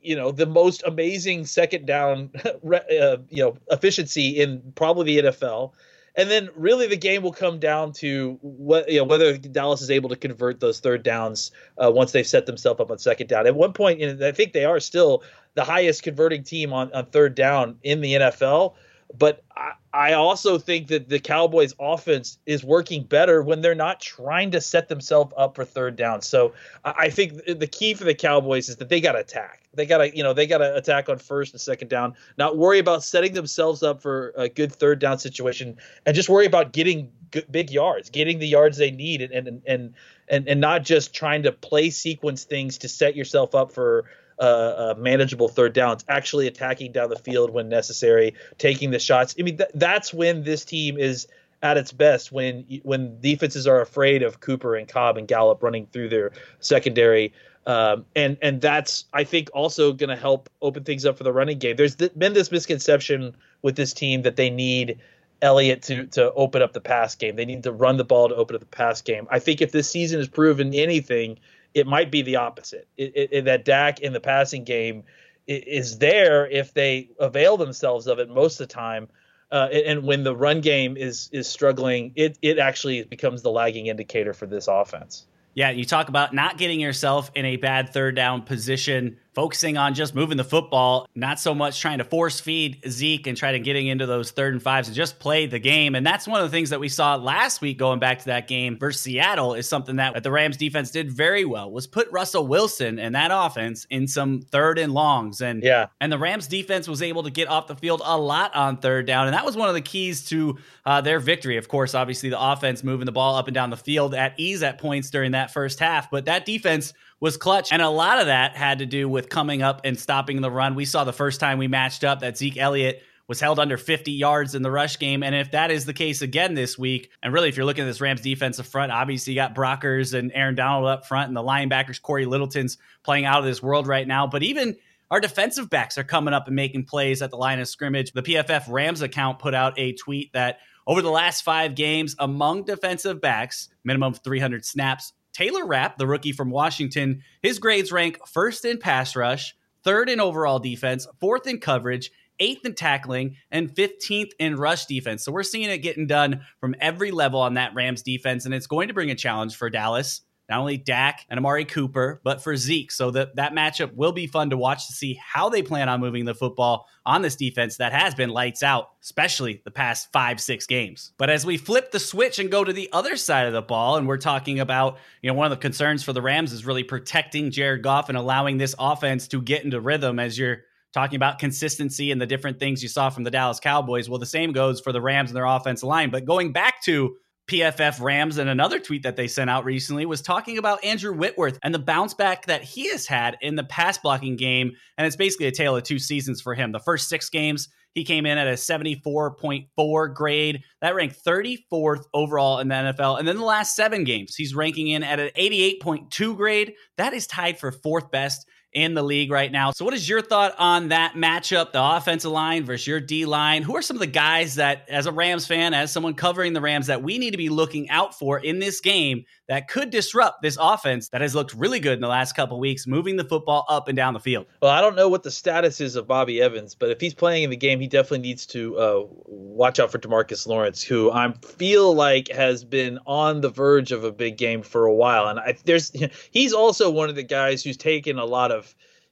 you 0.01 0.17
know, 0.17 0.31
the 0.31 0.47
most 0.47 0.83
amazing 0.87 1.47
second 1.47 1.87
down, 1.87 2.31
uh, 2.45 3.17
you 3.29 3.43
know, 3.43 3.57
efficiency 3.71 4.41
in 4.41 4.73
probably 4.75 5.21
the 5.21 5.29
NFL. 5.29 5.73
And 6.19 6.31
then 6.31 6.49
really 6.57 6.87
the 6.87 6.97
game 6.97 7.23
will 7.23 7.33
come 7.33 7.59
down 7.59 7.93
to 7.95 8.39
what 8.41 8.89
you 8.91 8.97
know 8.97 9.05
whether 9.05 9.37
Dallas 9.37 9.83
is 9.83 9.91
able 9.91 10.09
to 10.09 10.17
convert 10.17 10.61
those 10.61 10.81
third 10.81 11.03
downs 11.03 11.51
uh, 11.77 11.93
once 11.95 12.13
they've 12.13 12.27
set 12.27 12.47
themselves 12.47 12.81
up 12.81 12.91
on 12.91 12.99
second 12.99 13.27
down. 13.27 13.47
At 13.47 13.55
one 13.55 13.75
point, 13.75 14.01
know, 14.01 14.27
I 14.27 14.33
think 14.33 14.55
they 14.55 14.65
are 14.65 14.81
still 14.81 15.23
the 15.57 15.65
highest 15.65 16.03
converting 16.03 16.43
team 16.43 16.73
on, 16.73 16.91
on 16.95 17.05
third 17.05 17.35
down 17.35 17.79
in 17.83 18.01
the 18.01 18.15
NFL 18.15 18.77
but 19.15 19.43
I, 19.57 19.73
I 19.93 20.13
also 20.13 20.59
think 20.59 20.89
that 20.89 21.09
the 21.09 21.19
Cowboys 21.19 21.75
offense 21.81 22.39
is 22.45 22.63
working 22.63 23.03
better 23.03 23.43
when 23.43 23.63
they're 23.63 23.75
not 23.75 24.01
trying 24.01 24.51
to 24.51 24.61
set 24.61 24.89
themselves 24.89 25.33
up 25.37 25.55
for 25.55 25.65
third 25.65 25.97
down. 25.97 26.23
So 26.23 26.53
I 26.85 27.09
think 27.09 27.45
the 27.47 27.67
key 27.67 27.95
for 27.95 28.05
the 28.05 28.15
Cowboys 28.15 28.69
is 28.69 28.77
that 28.77 28.89
they 28.89 29.01
got 29.01 29.13
to 29.13 29.21
attack. 29.21 29.63
They 29.75 29.87
got 29.87 29.99
to, 29.99 30.17
you 30.17 30.23
know, 30.23 30.33
they 30.33 30.47
got 30.47 30.59
to 30.59 30.77
attack 30.77 31.09
on 31.09 31.19
first 31.19 31.53
and 31.55 31.61
second 31.61 31.89
down, 31.89 32.15
not 32.37 32.57
worry 32.57 32.79
about 32.79 33.05
setting 33.05 33.33
themselves 33.35 33.83
up 33.83 34.03
for 34.03 34.33
a 34.37 34.49
good 34.49 34.73
third 34.73 34.99
down 34.99 35.19
situation 35.19 35.77
and 36.05 36.15
just 36.15 36.29
worry 36.29 36.47
about 36.47 36.73
getting 36.73 37.11
good, 37.31 37.51
big 37.51 37.71
yards, 37.71 38.11
getting 38.11 38.39
the 38.39 38.47
yards 38.47 38.77
they 38.77 38.91
need 38.91 39.23
and, 39.23 39.33
and, 39.33 39.63
and, 39.67 39.95
and, 40.29 40.49
and 40.49 40.61
not 40.61 40.83
just 40.83 41.15
trying 41.15 41.43
to 41.45 41.53
play 41.53 41.91
sequence 41.91 42.45
things 42.45 42.79
to 42.79 42.89
set 42.89 43.17
yourself 43.17 43.55
up 43.55 43.73
for, 43.73 44.05
uh, 44.39 44.43
uh, 44.43 44.95
manageable 44.99 45.49
third 45.49 45.73
downs, 45.73 46.05
actually 46.09 46.47
attacking 46.47 46.93
down 46.93 47.11
the 47.11 47.17
field 47.19 47.51
when 47.51 47.69
necessary, 47.69 48.35
taking 48.59 48.91
the 48.91 48.99
shots. 48.99 49.35
I 49.39 49.43
mean, 49.43 49.57
th- 49.57 49.71
that's 49.75 50.13
when 50.13 50.43
this 50.43 50.65
team 50.65 50.99
is 50.99 51.27
at 51.63 51.77
its 51.77 51.93
best 51.93 52.31
when 52.31 52.65
when 52.83 53.21
defenses 53.21 53.67
are 53.67 53.81
afraid 53.81 54.23
of 54.23 54.41
Cooper 54.41 54.77
and 54.77 54.87
Cobb 54.87 55.17
and 55.17 55.27
Gallup 55.27 55.63
running 55.63 55.87
through 55.87 56.11
their 56.11 56.33
secondary. 56.61 57.33
Um, 57.67 58.05
and 58.15 58.37
and 58.43 58.61
that's 58.61 59.07
I 59.13 59.25
think 59.25 59.51
also 59.53 59.93
going 59.93 60.11
to 60.11 60.17
help 60.17 60.49
open 60.63 60.85
things 60.85 61.05
up 61.05 61.19
for 61.19 61.25
the 61.25 61.33
running 61.33 61.59
game. 61.59 61.77
There's 61.77 61.97
th- 61.97 62.17
been 62.17 62.33
this 62.33 62.53
misconception 62.53 63.35
with 63.63 63.75
this 63.75 63.93
team 63.93 64.23
that 64.23 64.37
they 64.37 64.51
need 64.51 65.01
Elliott 65.43 65.83
to 65.85 66.07
to 66.09 66.33
open 66.35 66.63
up 66.63 66.73
the 66.73 66.81
pass 66.81 67.15
game. 67.15 67.37
They 67.37 67.45
need 67.45 67.65
to 67.65 67.73
run 67.73 67.97
the 67.97 68.05
ball 68.05 68.29
to 68.29 68.37
open 68.37 68.55
up 68.55 68.61
the 68.61 68.67
pass 68.67 69.03
game. 69.03 69.27
I 69.31 69.41
think 69.41 69.61
if 69.61 69.73
this 69.73 69.91
season 69.91 70.21
has 70.21 70.29
proven 70.29 70.75
anything, 70.75 71.39
it 71.75 71.87
might 71.87 72.11
be 72.11 72.23
the 72.23 72.37
opposite. 72.37 72.89
It, 72.97 73.29
it, 73.33 73.45
that 73.45 73.65
Dak 73.65 74.01
in 74.01 74.13
the 74.13 74.21
passing 74.21 74.65
game 74.65 75.05
is 75.47 75.99
there 75.99 76.47
if 76.49 76.75
they 76.75 77.11
avail 77.21 77.57
themselves 77.57 78.07
of 78.07 78.19
it 78.19 78.29
most 78.29 78.61
of 78.61 78.69
the 78.69 78.75
time. 78.75 79.09
Uh, 79.53 79.69
and 79.73 80.03
when 80.03 80.25
the 80.25 80.35
run 80.35 80.61
game 80.61 80.97
is 80.97 81.29
is 81.33 81.49
struggling, 81.49 82.13
it 82.17 82.37
it 82.43 82.59
actually 82.59 83.05
becomes 83.05 83.43
the 83.43 83.51
lagging 83.51 83.87
indicator 83.87 84.33
for 84.33 84.47
this 84.47 84.67
offense. 84.67 85.25
Yeah, 85.55 85.71
you 85.71 85.85
talk 85.85 86.09
about 86.09 86.35
not 86.35 86.59
getting 86.59 86.81
yourself 86.81 87.31
in 87.35 87.45
a 87.45 87.57
bad 87.57 87.93
third 87.93 88.17
down 88.17 88.43
position 88.43 89.19
focusing 89.37 89.77
on 89.77 89.93
just 89.93 90.15
moving 90.15 90.39
the 90.39 90.45
football, 90.45 91.07
not 91.15 91.39
so 91.39 91.55
much 91.55 91.79
trying 91.79 91.99
to 91.99 92.05
force 92.05 92.41
feed 92.41 92.81
Zeke 92.89 93.27
and 93.27 93.37
try 93.37 93.53
to 93.53 93.59
getting 93.59 93.87
into 93.87 94.07
those 94.07 94.31
third 94.31 94.55
and 94.55 94.63
fives 94.63 94.89
and 94.89 94.97
just 94.97 95.19
play 95.19 95.45
the 95.45 95.59
game. 95.59 95.95
And 95.95 96.07
that's 96.07 96.27
one 96.27 96.41
of 96.41 96.51
the 96.51 96.57
things 96.57 96.71
that 96.71 96.81
we 96.81 96.89
saw 96.89 97.17
last 97.17 97.61
week 97.61 97.77
going 97.77 97.99
back 97.99 98.21
to 98.21 98.25
that 98.25 98.49
game 98.49 98.79
versus 98.79 99.03
Seattle 99.03 99.53
is 99.53 99.69
something 99.69 99.97
that 99.97 100.23
the 100.23 100.31
Rams 100.31 100.57
defense 100.57 100.91
did 100.91 101.13
very 101.13 101.45
well 101.45 101.71
was 101.71 101.87
put 101.87 102.11
Russell 102.11 102.47
Wilson 102.47 102.99
and 102.99 103.15
that 103.15 103.31
offense 103.31 103.87
in 103.91 104.09
some 104.09 104.41
third 104.41 104.79
and 104.79 104.95
longs. 104.95 105.43
And 105.43 105.63
yeah, 105.63 105.89
and 106.01 106.11
the 106.11 106.19
Rams 106.19 106.47
defense 106.47 106.89
was 106.89 107.03
able 107.03 107.23
to 107.25 107.31
get 107.31 107.47
off 107.49 107.67
the 107.67 107.77
field 107.77 108.01
a 108.03 108.17
lot 108.17 108.57
on 108.57 108.79
third 108.79 109.07
down. 109.07 109.27
And 109.27 109.35
that 109.35 109.45
was 109.45 109.55
one 109.55 109.69
of 109.69 109.75
the 109.75 109.83
keys 109.83 110.25
to 110.31 110.57
uh, 110.87 111.03
their 111.03 111.21
victory. 111.21 111.59
Of 111.59 111.69
course, 111.69 111.95
obviously 111.95 112.31
the 112.31 112.41
offense 112.41 112.83
moving 112.83 113.05
the 113.05 113.13
ball 113.13 113.37
up 113.37 113.49
and 113.49 113.55
down 113.55 113.69
the 113.69 113.77
field 113.77 114.15
at 114.15 114.33
ease 114.39 114.63
at 114.63 114.79
points 114.79 115.11
during 115.11 115.33
that 115.33 115.53
first 115.53 115.79
half. 115.79 116.11
But 116.11 116.25
that 116.25 116.47
defense 116.47 116.95
was 117.21 117.37
clutch. 117.37 117.73
And 117.73 117.83
a 117.83 117.89
lot 117.89 118.21
of 118.21 118.27
that 118.27 118.57
had 118.57 118.81
to 118.81 118.87
do 118.87 119.09
with 119.09 119.29
coming 119.29 119.63
up 119.63 119.83
and 119.85 119.99
stopping 119.99 120.41
the 120.41 120.51
run. 120.51 120.75
We 120.75 120.85
saw 120.85 121.05
the 121.05 121.13
first 121.13 121.41
time 121.41 121.59
we 121.59 121.69
matched 121.69 122.05
up 122.05 122.21
that 122.21 122.37
Zeke 122.37 122.59
Elliott 122.59 123.03
was 123.29 123.41
held 123.41 123.59
under 123.59 123.77
50 123.77 124.13
yards 124.13 124.55
in 124.55 124.63
the 124.63 124.71
rush 124.71 124.99
game. 124.99 125.23
And 125.23 125.35
if 125.35 125.51
that 125.51 125.71
is 125.71 125.85
the 125.85 125.93
case 125.93 126.23
again 126.23 126.55
this 126.55 126.79
week, 126.79 127.11
and 127.23 127.33
really, 127.33 127.49
if 127.49 127.57
you're 127.57 127.67
looking 127.67 127.85
at 127.85 127.89
this 127.89 128.01
Rams 128.01 128.21
defensive 128.21 128.67
front, 128.67 128.93
obviously 128.93 129.33
you 129.33 129.39
got 129.39 129.55
Brockers 129.55 130.17
and 130.17 130.31
Aaron 130.35 130.55
Donald 130.55 130.87
up 130.87 131.07
front, 131.07 131.29
and 131.29 131.37
the 131.37 131.43
linebackers, 131.43 132.01
Cory 132.01 132.27
Littleton's 132.27 132.79
playing 133.03 133.25
out 133.25 133.41
of 133.41 133.45
this 133.45 133.63
world 133.63 133.87
right 133.87 134.07
now. 134.07 134.27
But 134.27 134.43
even 134.43 134.77
our 135.11 135.21
defensive 135.21 135.71
backs 135.71 135.99
are 135.99 136.05
coming 136.05 136.35
up 136.35 136.47
and 136.47 136.57
making 136.57 136.85
plays 136.85 137.23
at 137.23 137.31
the 137.31 137.37
line 137.37 137.59
of 137.59 137.69
scrimmage. 137.69 138.13
The 138.13 138.23
PFF 138.23 138.65
Rams 138.69 139.03
account 139.03 139.39
put 139.39 139.55
out 139.55 139.75
a 139.77 139.93
tweet 139.93 140.33
that 140.33 140.59
over 140.87 141.03
the 141.03 141.11
last 141.11 141.43
five 141.43 141.75
games, 141.75 142.15
among 142.19 142.65
defensive 142.65 143.21
backs, 143.21 143.69
minimum 143.83 144.15
300 144.15 144.65
snaps, 144.65 145.13
Taylor 145.37 145.67
Rapp, 145.67 145.99
the 145.99 146.07
rookie 146.07 146.33
from 146.33 146.49
Washington, 146.49 147.23
his 147.43 147.59
grades 147.59 147.93
rank 147.93 148.27
first 148.27 148.65
in 148.65 148.79
pass 148.79 149.15
rush, 149.15 149.55
third 149.85 150.09
in 150.09 150.19
overall 150.19 150.59
defense, 150.59 151.07
fourth 151.21 151.47
in 151.47 151.61
coverage, 151.61 152.11
eighth 152.41 152.65
in 152.65 152.75
tackling, 152.75 153.37
and 153.51 153.69
15th 153.69 154.31
in 154.39 154.57
rush 154.57 154.87
defense. 154.87 155.23
So 155.23 155.33
we're 155.33 155.43
seeing 155.43 155.69
it 155.69 155.83
getting 155.83 156.07
done 156.07 156.41
from 156.59 156.75
every 156.81 157.11
level 157.11 157.39
on 157.39 157.53
that 157.55 157.75
Rams 157.75 158.01
defense, 158.01 158.47
and 158.47 158.55
it's 158.55 158.67
going 158.67 158.89
to 158.89 158.95
bring 158.95 159.11
a 159.11 159.15
challenge 159.15 159.57
for 159.57 159.69
Dallas 159.69 160.23
not 160.49 160.61
only 160.61 160.77
Dak 160.77 161.27
and 161.29 161.39
Amari 161.39 161.65
Cooper, 161.65 162.21
but 162.25 162.43
for 162.43 162.57
Zeke. 162.57 162.93
So 162.93 163.11
that 163.13 163.37
that 163.37 163.53
matchup 163.53 163.95
will 163.95 164.13
be 164.13 164.27
fun 164.27 164.51
to 164.51 164.57
watch 164.57 164.87
to 164.87 164.93
see 164.93 165.19
how 165.23 165.49
they 165.49 165.63
plan 165.63 165.89
on 165.89 166.01
moving 166.01 166.25
the 166.25 166.35
football 166.35 166.87
on 167.05 167.23
this 167.23 167.37
defense 167.37 167.77
that 167.77 167.93
has 167.93 168.15
been 168.15 168.31
lights 168.31 168.63
out, 168.63 168.91
especially 169.03 169.63
the 169.65 169.71
past 169.71 170.11
five, 170.13 170.41
six 170.41 170.67
games. 170.67 171.13
But 171.19 171.31
as 171.31 171.47
we 171.47 171.57
flip 171.57 171.93
the 171.93 172.01
switch 172.01 172.39
and 172.39 172.51
go 172.51 172.65
to 172.65 172.73
the 172.73 172.89
other 172.93 173.17
side 173.17 173.47
of 173.47 173.53
the 173.53 173.63
ball, 173.63 173.97
and 173.97 174.07
we're 174.07 174.19
talking 174.19 174.61
about, 174.61 174.99
you 175.23 175.31
know, 175.31 175.35
one 175.35 175.47
of 175.47 175.57
the 175.57 175.63
concerns 175.63 176.03
for 176.03 176.13
the 176.13 176.23
Rams 176.23 176.53
is 176.53 176.67
really 176.67 176.85
protecting 176.85 177.51
Jared 177.51 177.83
Goff 177.83 178.09
and 178.09 178.19
allowing 178.19 178.59
this 178.59 178.75
offense 178.79 179.29
to 179.29 179.41
get 179.41 179.65
into 179.65 179.81
rhythm 179.81 180.19
as 180.19 180.39
you're 180.39 180.63
talking 180.93 181.17
about 181.17 181.39
consistency 181.39 182.11
and 182.11 182.21
the 182.21 182.27
different 182.27 182.59
things 182.59 182.83
you 182.83 182.89
saw 182.89 183.11
from 183.11 183.23
the 183.23 183.31
Dallas 183.31 183.61
Cowboys. 183.61 184.09
Well, 184.09 184.19
the 184.19 184.27
same 184.27 184.53
goes 184.53 184.81
for 184.81 184.93
the 184.93 185.01
Rams 185.01 185.31
and 185.31 185.37
their 185.37 185.45
offensive 185.45 185.89
line. 185.89 186.11
But 186.11 186.25
going 186.25 186.53
back 186.53 186.83
to 186.85 187.17
PFF 187.49 188.01
Rams 188.01 188.39
and 188.39 188.51
another 188.51 188.81
tweet 188.81 189.05
that 189.05 189.17
they 189.17 189.29
sent 189.29 189.49
out 189.49 189.65
recently 189.65 190.05
was 190.05 190.21
talking 190.21 190.59
about 190.59 190.85
Andrew 190.85 191.13
Whitworth 191.13 191.59
and 191.63 191.73
the 191.73 191.79
bounce 191.79 192.13
back 192.13 192.47
that 192.47 192.63
he 192.63 192.91
has 192.91 193.07
had 193.07 193.37
in 193.41 193.55
the 193.55 193.65
pass 193.65 193.99
blocking 193.99 194.37
game. 194.37 194.73
And 194.99 195.07
it's 195.07 195.17
basically 195.17 195.47
a 195.47 195.53
tale 195.53 195.77
of 195.77 195.85
two 195.85 195.99
seasons 195.99 196.41
for 196.41 196.55
him. 196.55 196.73
The 196.73 196.81
first 196.81 197.09
six 197.09 197.31
games, 197.31 197.69
he 197.95 198.05
came 198.05 198.27
in 198.27 198.37
at 198.37 198.49
a 198.49 198.53
74.4 198.53 200.15
grade. 200.15 200.63
That 200.81 200.95
ranked 200.97 201.25
34th 201.25 202.05
overall 202.13 202.59
in 202.59 202.69
the 202.69 202.75
NFL. 202.75 203.19
And 203.19 203.29
then 203.29 203.37
the 203.37 203.45
last 203.45 203.77
seven 203.77 204.03
games, 204.03 204.35
he's 204.35 204.55
ranking 204.55 204.89
in 204.89 205.05
at 205.05 205.21
an 205.21 205.31
88.2 205.37 206.37
grade. 206.37 206.75
That 206.99 207.15
is 207.15 207.29
tied 207.29 207.61
for 207.61 207.71
fourth 207.71 208.11
best 208.11 208.47
in 208.77 208.93
the 208.93 209.03
league 209.03 209.31
right 209.31 209.51
now. 209.51 209.71
So, 209.71 209.87
what 209.87 209.95
is 209.95 210.07
your 210.07 210.21
thought 210.21 210.55
on 210.59 210.89
that 210.89 211.15
matchup, 211.15 211.73
the 211.73 211.83
offensive 211.83 212.31
line 212.31 212.63
versus 212.65 212.87
your 212.87 213.01
D 213.01 213.25
line? 213.25 213.63
Who 213.63 213.75
are 213.75 213.83
some 213.83 213.97
of 213.97 214.01
the 214.01 214.07
guys 214.07 214.57
that, 214.57 214.87
as 214.91 215.07
a 215.07 215.13
Rams 215.13 215.47
fan, 215.47 215.73
as 215.73 215.91
someone 215.91 216.13
covering 216.13 216.53
the 216.53 216.61
Rams, 216.61 216.87
that 216.89 217.03
we 217.03 217.19
need 217.19 217.31
to 217.31 217.39
be 217.39 217.49
looking 217.49 217.89
out 217.89 218.17
for 218.17 218.39
in 218.39 218.59
this 218.59 218.81
game 218.81 219.25
that 219.49 219.69
could 219.69 219.89
disrupt 219.91 220.43
this 220.43 220.59
offense 220.61 221.09
that 221.09 221.23
has 221.23 221.35
looked 221.35 221.55
really 221.55 221.81
good 221.81 221.95
in 221.95 222.01
the 222.01 222.09
last 222.09 222.35
couple 222.35 222.61
weeks, 222.61 222.87
moving 222.87 223.17
the 223.17 223.25
football 223.25 223.65
up 223.69 223.89
and 223.89 223.97
down 223.97 224.13
the 224.13 224.21
field? 224.21 224.45
Well, 224.61 224.71
I 224.71 224.83
don't 224.83 224.95
know 224.95 225.09
what 225.09 225.23
the 225.23 225.31
status 225.31 225.81
is 225.81 225.97
of 225.97 226.07
Bobby 226.07 226.43
Evans, 226.43 226.75
but 226.75 226.91
if 226.91 227.01
he's 227.01 227.15
playing 227.15 227.45
in 227.45 227.51
the 227.51 227.57
game, 227.57 227.81
he 227.81 227.87
definitely 227.87 228.29
needs 228.29 228.45
to 228.47 228.77
uh, 228.77 229.03
watch 229.25 229.81
out 229.81 229.91
for 229.91 229.99
Demarcus 229.99 230.47
Lawrence, 230.47 230.83
who 230.83 231.11
I 231.11 231.33
feel 231.45 231.95
like 231.95 232.29
has 232.29 232.63
been 232.63 232.99
on 233.07 233.41
the 233.41 233.49
verge 233.49 233.91
of 233.91 234.05
a 234.05 234.13
big 234.13 234.37
game 234.37 234.63
for 234.63 234.85
a 234.85 234.95
while. 234.95 235.29
And 235.29 235.41
I, 235.41 235.57
there's 235.65 235.93
he's 236.31 236.53
also 236.53 236.91
one 236.91 237.09
of 237.09 237.15
the 237.15 237.23
guys 237.23 237.63
who's 237.63 237.79
taken 237.79 238.19
a 238.19 238.25
lot 238.27 238.53
of 238.53 238.66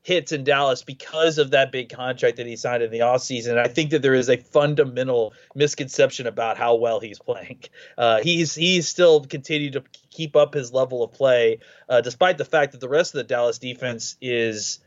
hits 0.04 0.32
in 0.32 0.44
Dallas 0.44 0.84
because 0.84 1.38
of 1.38 1.52
that 1.52 1.72
big 1.72 1.88
contract 1.88 2.36
that 2.36 2.46
he 2.46 2.56
signed 2.56 2.82
in 2.82 2.90
the 2.90 3.00
offseason. 3.00 3.56
I 3.56 3.68
think 3.68 3.90
that 3.90 4.02
there 4.02 4.14
is 4.14 4.28
a 4.28 4.36
fundamental 4.36 5.32
misconception 5.54 6.26
about 6.26 6.58
how 6.58 6.74
well 6.76 7.00
he's 7.00 7.18
playing. 7.18 7.64
Uh, 7.96 8.20
he's 8.22 8.54
he's 8.54 8.88
still 8.88 9.24
continued 9.24 9.74
to 9.74 9.82
keep 10.10 10.36
up 10.36 10.52
his 10.54 10.72
level 10.72 11.02
of 11.02 11.12
play, 11.12 11.58
uh, 11.88 12.00
despite 12.00 12.38
the 12.38 12.44
fact 12.44 12.72
that 12.72 12.80
the 12.80 12.88
rest 12.88 13.14
of 13.14 13.18
the 13.18 13.24
Dallas 13.24 13.58
defense 13.58 14.16
is 14.20 14.80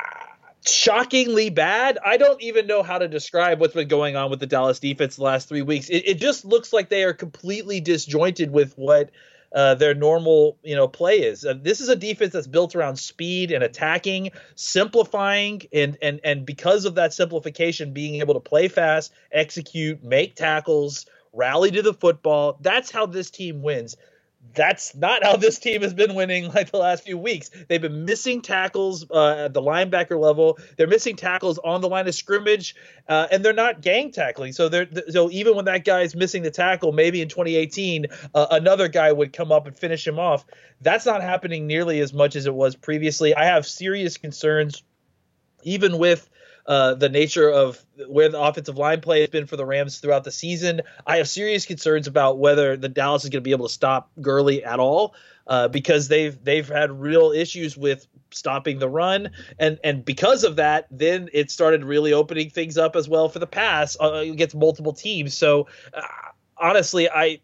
uh, 0.00 0.04
shockingly 0.66 1.50
bad. 1.50 1.98
I 2.04 2.16
don't 2.16 2.40
even 2.42 2.66
know 2.66 2.82
how 2.82 2.98
to 2.98 3.08
describe 3.08 3.60
what's 3.60 3.74
been 3.74 3.88
going 3.88 4.16
on 4.16 4.30
with 4.30 4.40
the 4.40 4.46
Dallas 4.46 4.80
defense 4.80 5.16
the 5.16 5.22
last 5.22 5.48
three 5.48 5.62
weeks. 5.62 5.88
It, 5.88 6.08
it 6.08 6.14
just 6.14 6.44
looks 6.44 6.72
like 6.72 6.88
they 6.88 7.04
are 7.04 7.14
completely 7.14 7.80
disjointed 7.80 8.50
with 8.50 8.74
what 8.76 9.10
uh, 9.54 9.74
their 9.74 9.94
normal 9.94 10.58
you 10.62 10.76
know 10.76 10.88
play 10.88 11.20
is. 11.20 11.44
Uh, 11.44 11.54
this 11.60 11.80
is 11.80 11.88
a 11.88 11.96
defense 11.96 12.32
that's 12.32 12.46
built 12.46 12.74
around 12.74 12.96
speed 12.96 13.50
and 13.50 13.64
attacking, 13.64 14.30
simplifying, 14.54 15.62
and 15.72 15.96
and 16.02 16.20
and 16.24 16.46
because 16.46 16.84
of 16.84 16.94
that 16.96 17.12
simplification, 17.12 17.92
being 17.92 18.16
able 18.16 18.34
to 18.34 18.40
play 18.40 18.68
fast, 18.68 19.12
execute, 19.32 20.02
make 20.02 20.34
tackles, 20.34 21.06
rally 21.32 21.70
to 21.70 21.82
the 21.82 21.94
football. 21.94 22.58
That's 22.60 22.90
how 22.90 23.06
this 23.06 23.30
team 23.30 23.62
wins 23.62 23.96
that's 24.58 24.92
not 24.96 25.22
how 25.22 25.36
this 25.36 25.60
team 25.60 25.82
has 25.82 25.94
been 25.94 26.14
winning 26.14 26.48
like 26.54 26.72
the 26.72 26.78
last 26.78 27.04
few 27.04 27.16
weeks. 27.16 27.50
They've 27.68 27.80
been 27.80 28.04
missing 28.04 28.42
tackles 28.42 29.08
uh, 29.08 29.44
at 29.44 29.54
the 29.54 29.62
linebacker 29.62 30.20
level. 30.20 30.58
They're 30.76 30.88
missing 30.88 31.16
tackles 31.16 31.58
on 31.58 31.80
the 31.80 31.88
line 31.88 32.08
of 32.08 32.14
scrimmage, 32.14 32.74
uh, 33.08 33.28
and 33.30 33.44
they're 33.44 33.52
not 33.52 33.80
gang 33.80 34.10
tackling. 34.10 34.52
So 34.52 34.68
they're 34.68 34.88
so 35.10 35.30
even 35.30 35.54
when 35.54 35.66
that 35.66 35.84
guy's 35.84 36.14
missing 36.14 36.42
the 36.42 36.50
tackle, 36.50 36.92
maybe 36.92 37.22
in 37.22 37.28
2018 37.28 38.06
uh, 38.34 38.46
another 38.50 38.88
guy 38.88 39.12
would 39.12 39.32
come 39.32 39.52
up 39.52 39.66
and 39.66 39.78
finish 39.78 40.06
him 40.06 40.18
off. 40.18 40.44
That's 40.80 41.06
not 41.06 41.22
happening 41.22 41.66
nearly 41.66 42.00
as 42.00 42.12
much 42.12 42.34
as 42.34 42.46
it 42.46 42.54
was 42.54 42.74
previously. 42.74 43.34
I 43.34 43.44
have 43.44 43.64
serious 43.64 44.16
concerns, 44.16 44.82
even 45.62 45.98
with 45.98 46.28
uh, 46.68 46.94
the 46.94 47.08
nature 47.08 47.48
of 47.48 47.82
where 48.08 48.28
the 48.28 48.38
offensive 48.38 48.76
line 48.76 49.00
play 49.00 49.20
has 49.20 49.30
been 49.30 49.46
for 49.46 49.56
the 49.56 49.64
Rams 49.64 49.98
throughout 49.98 50.22
the 50.22 50.30
season. 50.30 50.82
I 51.06 51.16
have 51.16 51.28
serious 51.28 51.64
concerns 51.64 52.06
about 52.06 52.38
whether 52.38 52.76
the 52.76 52.90
Dallas 52.90 53.24
is 53.24 53.30
going 53.30 53.42
to 53.42 53.44
be 53.44 53.52
able 53.52 53.66
to 53.66 53.72
stop 53.72 54.10
Gurley 54.20 54.62
at 54.62 54.78
all. 54.78 55.14
Uh, 55.46 55.66
because 55.66 56.08
they've 56.08 56.44
they've 56.44 56.68
had 56.68 56.90
real 56.92 57.32
issues 57.32 57.74
with 57.74 58.06
stopping 58.30 58.78
the 58.78 58.88
run, 58.88 59.30
and 59.58 59.78
and 59.82 60.04
because 60.04 60.44
of 60.44 60.56
that, 60.56 60.86
then 60.90 61.30
it 61.32 61.50
started 61.50 61.82
really 61.82 62.12
opening 62.12 62.50
things 62.50 62.76
up 62.76 62.94
as 62.94 63.08
well 63.08 63.30
for 63.30 63.38
the 63.38 63.46
pass 63.46 63.96
uh, 63.98 64.16
against 64.16 64.54
multiple 64.54 64.92
teams. 64.92 65.32
So 65.32 65.66
uh, 65.94 66.02
honestly, 66.58 67.08
I 67.08 67.40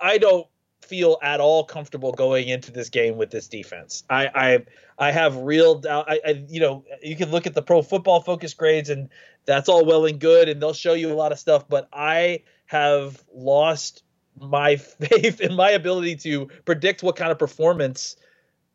I 0.00 0.16
don't 0.16 0.46
feel 0.84 1.18
at 1.22 1.40
all 1.40 1.64
comfortable 1.64 2.12
going 2.12 2.48
into 2.48 2.70
this 2.70 2.88
game 2.88 3.16
with 3.16 3.30
this 3.30 3.48
defense. 3.48 4.04
I 4.10 4.26
I, 4.34 4.58
I 4.98 5.10
have 5.12 5.36
real 5.36 5.76
doubt. 5.76 6.06
I, 6.08 6.20
I, 6.24 6.44
you 6.48 6.60
know 6.60 6.84
you 7.02 7.16
can 7.16 7.30
look 7.30 7.46
at 7.46 7.54
the 7.54 7.62
Pro 7.62 7.82
Football 7.82 8.20
Focus 8.20 8.54
grades 8.54 8.90
and 8.90 9.08
that's 9.44 9.68
all 9.68 9.84
well 9.84 10.06
and 10.06 10.20
good, 10.20 10.48
and 10.48 10.60
they'll 10.60 10.72
show 10.72 10.94
you 10.94 11.12
a 11.12 11.14
lot 11.14 11.32
of 11.32 11.38
stuff. 11.38 11.68
But 11.68 11.88
I 11.92 12.42
have 12.66 13.22
lost 13.34 14.02
my 14.38 14.76
faith 14.76 15.40
in 15.40 15.54
my 15.54 15.70
ability 15.70 16.16
to 16.16 16.48
predict 16.64 17.02
what 17.02 17.16
kind 17.16 17.32
of 17.32 17.38
performance 17.38 18.16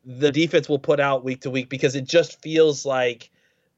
the 0.04 0.32
defense 0.32 0.68
will 0.68 0.78
put 0.78 1.00
out 1.00 1.24
week 1.24 1.42
to 1.42 1.50
week 1.50 1.68
because 1.68 1.94
it 1.94 2.04
just 2.04 2.40
feels 2.40 2.86
like 2.86 3.30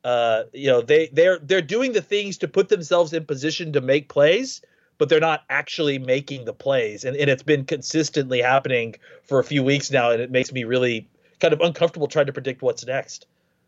uh, 0.04 0.44
you 0.52 0.68
know 0.68 0.80
they 0.80 1.08
they're 1.12 1.38
they're 1.38 1.62
doing 1.62 1.92
the 1.92 2.02
things 2.02 2.38
to 2.38 2.48
put 2.48 2.68
themselves 2.68 3.12
in 3.12 3.24
position 3.24 3.72
to 3.72 3.80
make 3.80 4.08
plays 4.08 4.62
but 5.00 5.08
they're 5.08 5.18
not 5.18 5.44
actually 5.48 5.98
making 5.98 6.44
the 6.44 6.52
plays. 6.52 7.04
And, 7.04 7.16
and 7.16 7.30
it's 7.30 7.42
been 7.42 7.64
consistently 7.64 8.42
happening 8.42 8.94
for 9.24 9.38
a 9.38 9.44
few 9.44 9.64
weeks 9.64 9.90
now, 9.90 10.10
and 10.10 10.20
it 10.20 10.30
makes 10.30 10.52
me 10.52 10.64
really 10.64 11.08
kind 11.40 11.54
of 11.54 11.62
uncomfortable 11.62 12.06
trying 12.06 12.26
to 12.26 12.34
predict 12.34 12.60
what's 12.60 12.86
next. 12.86 13.26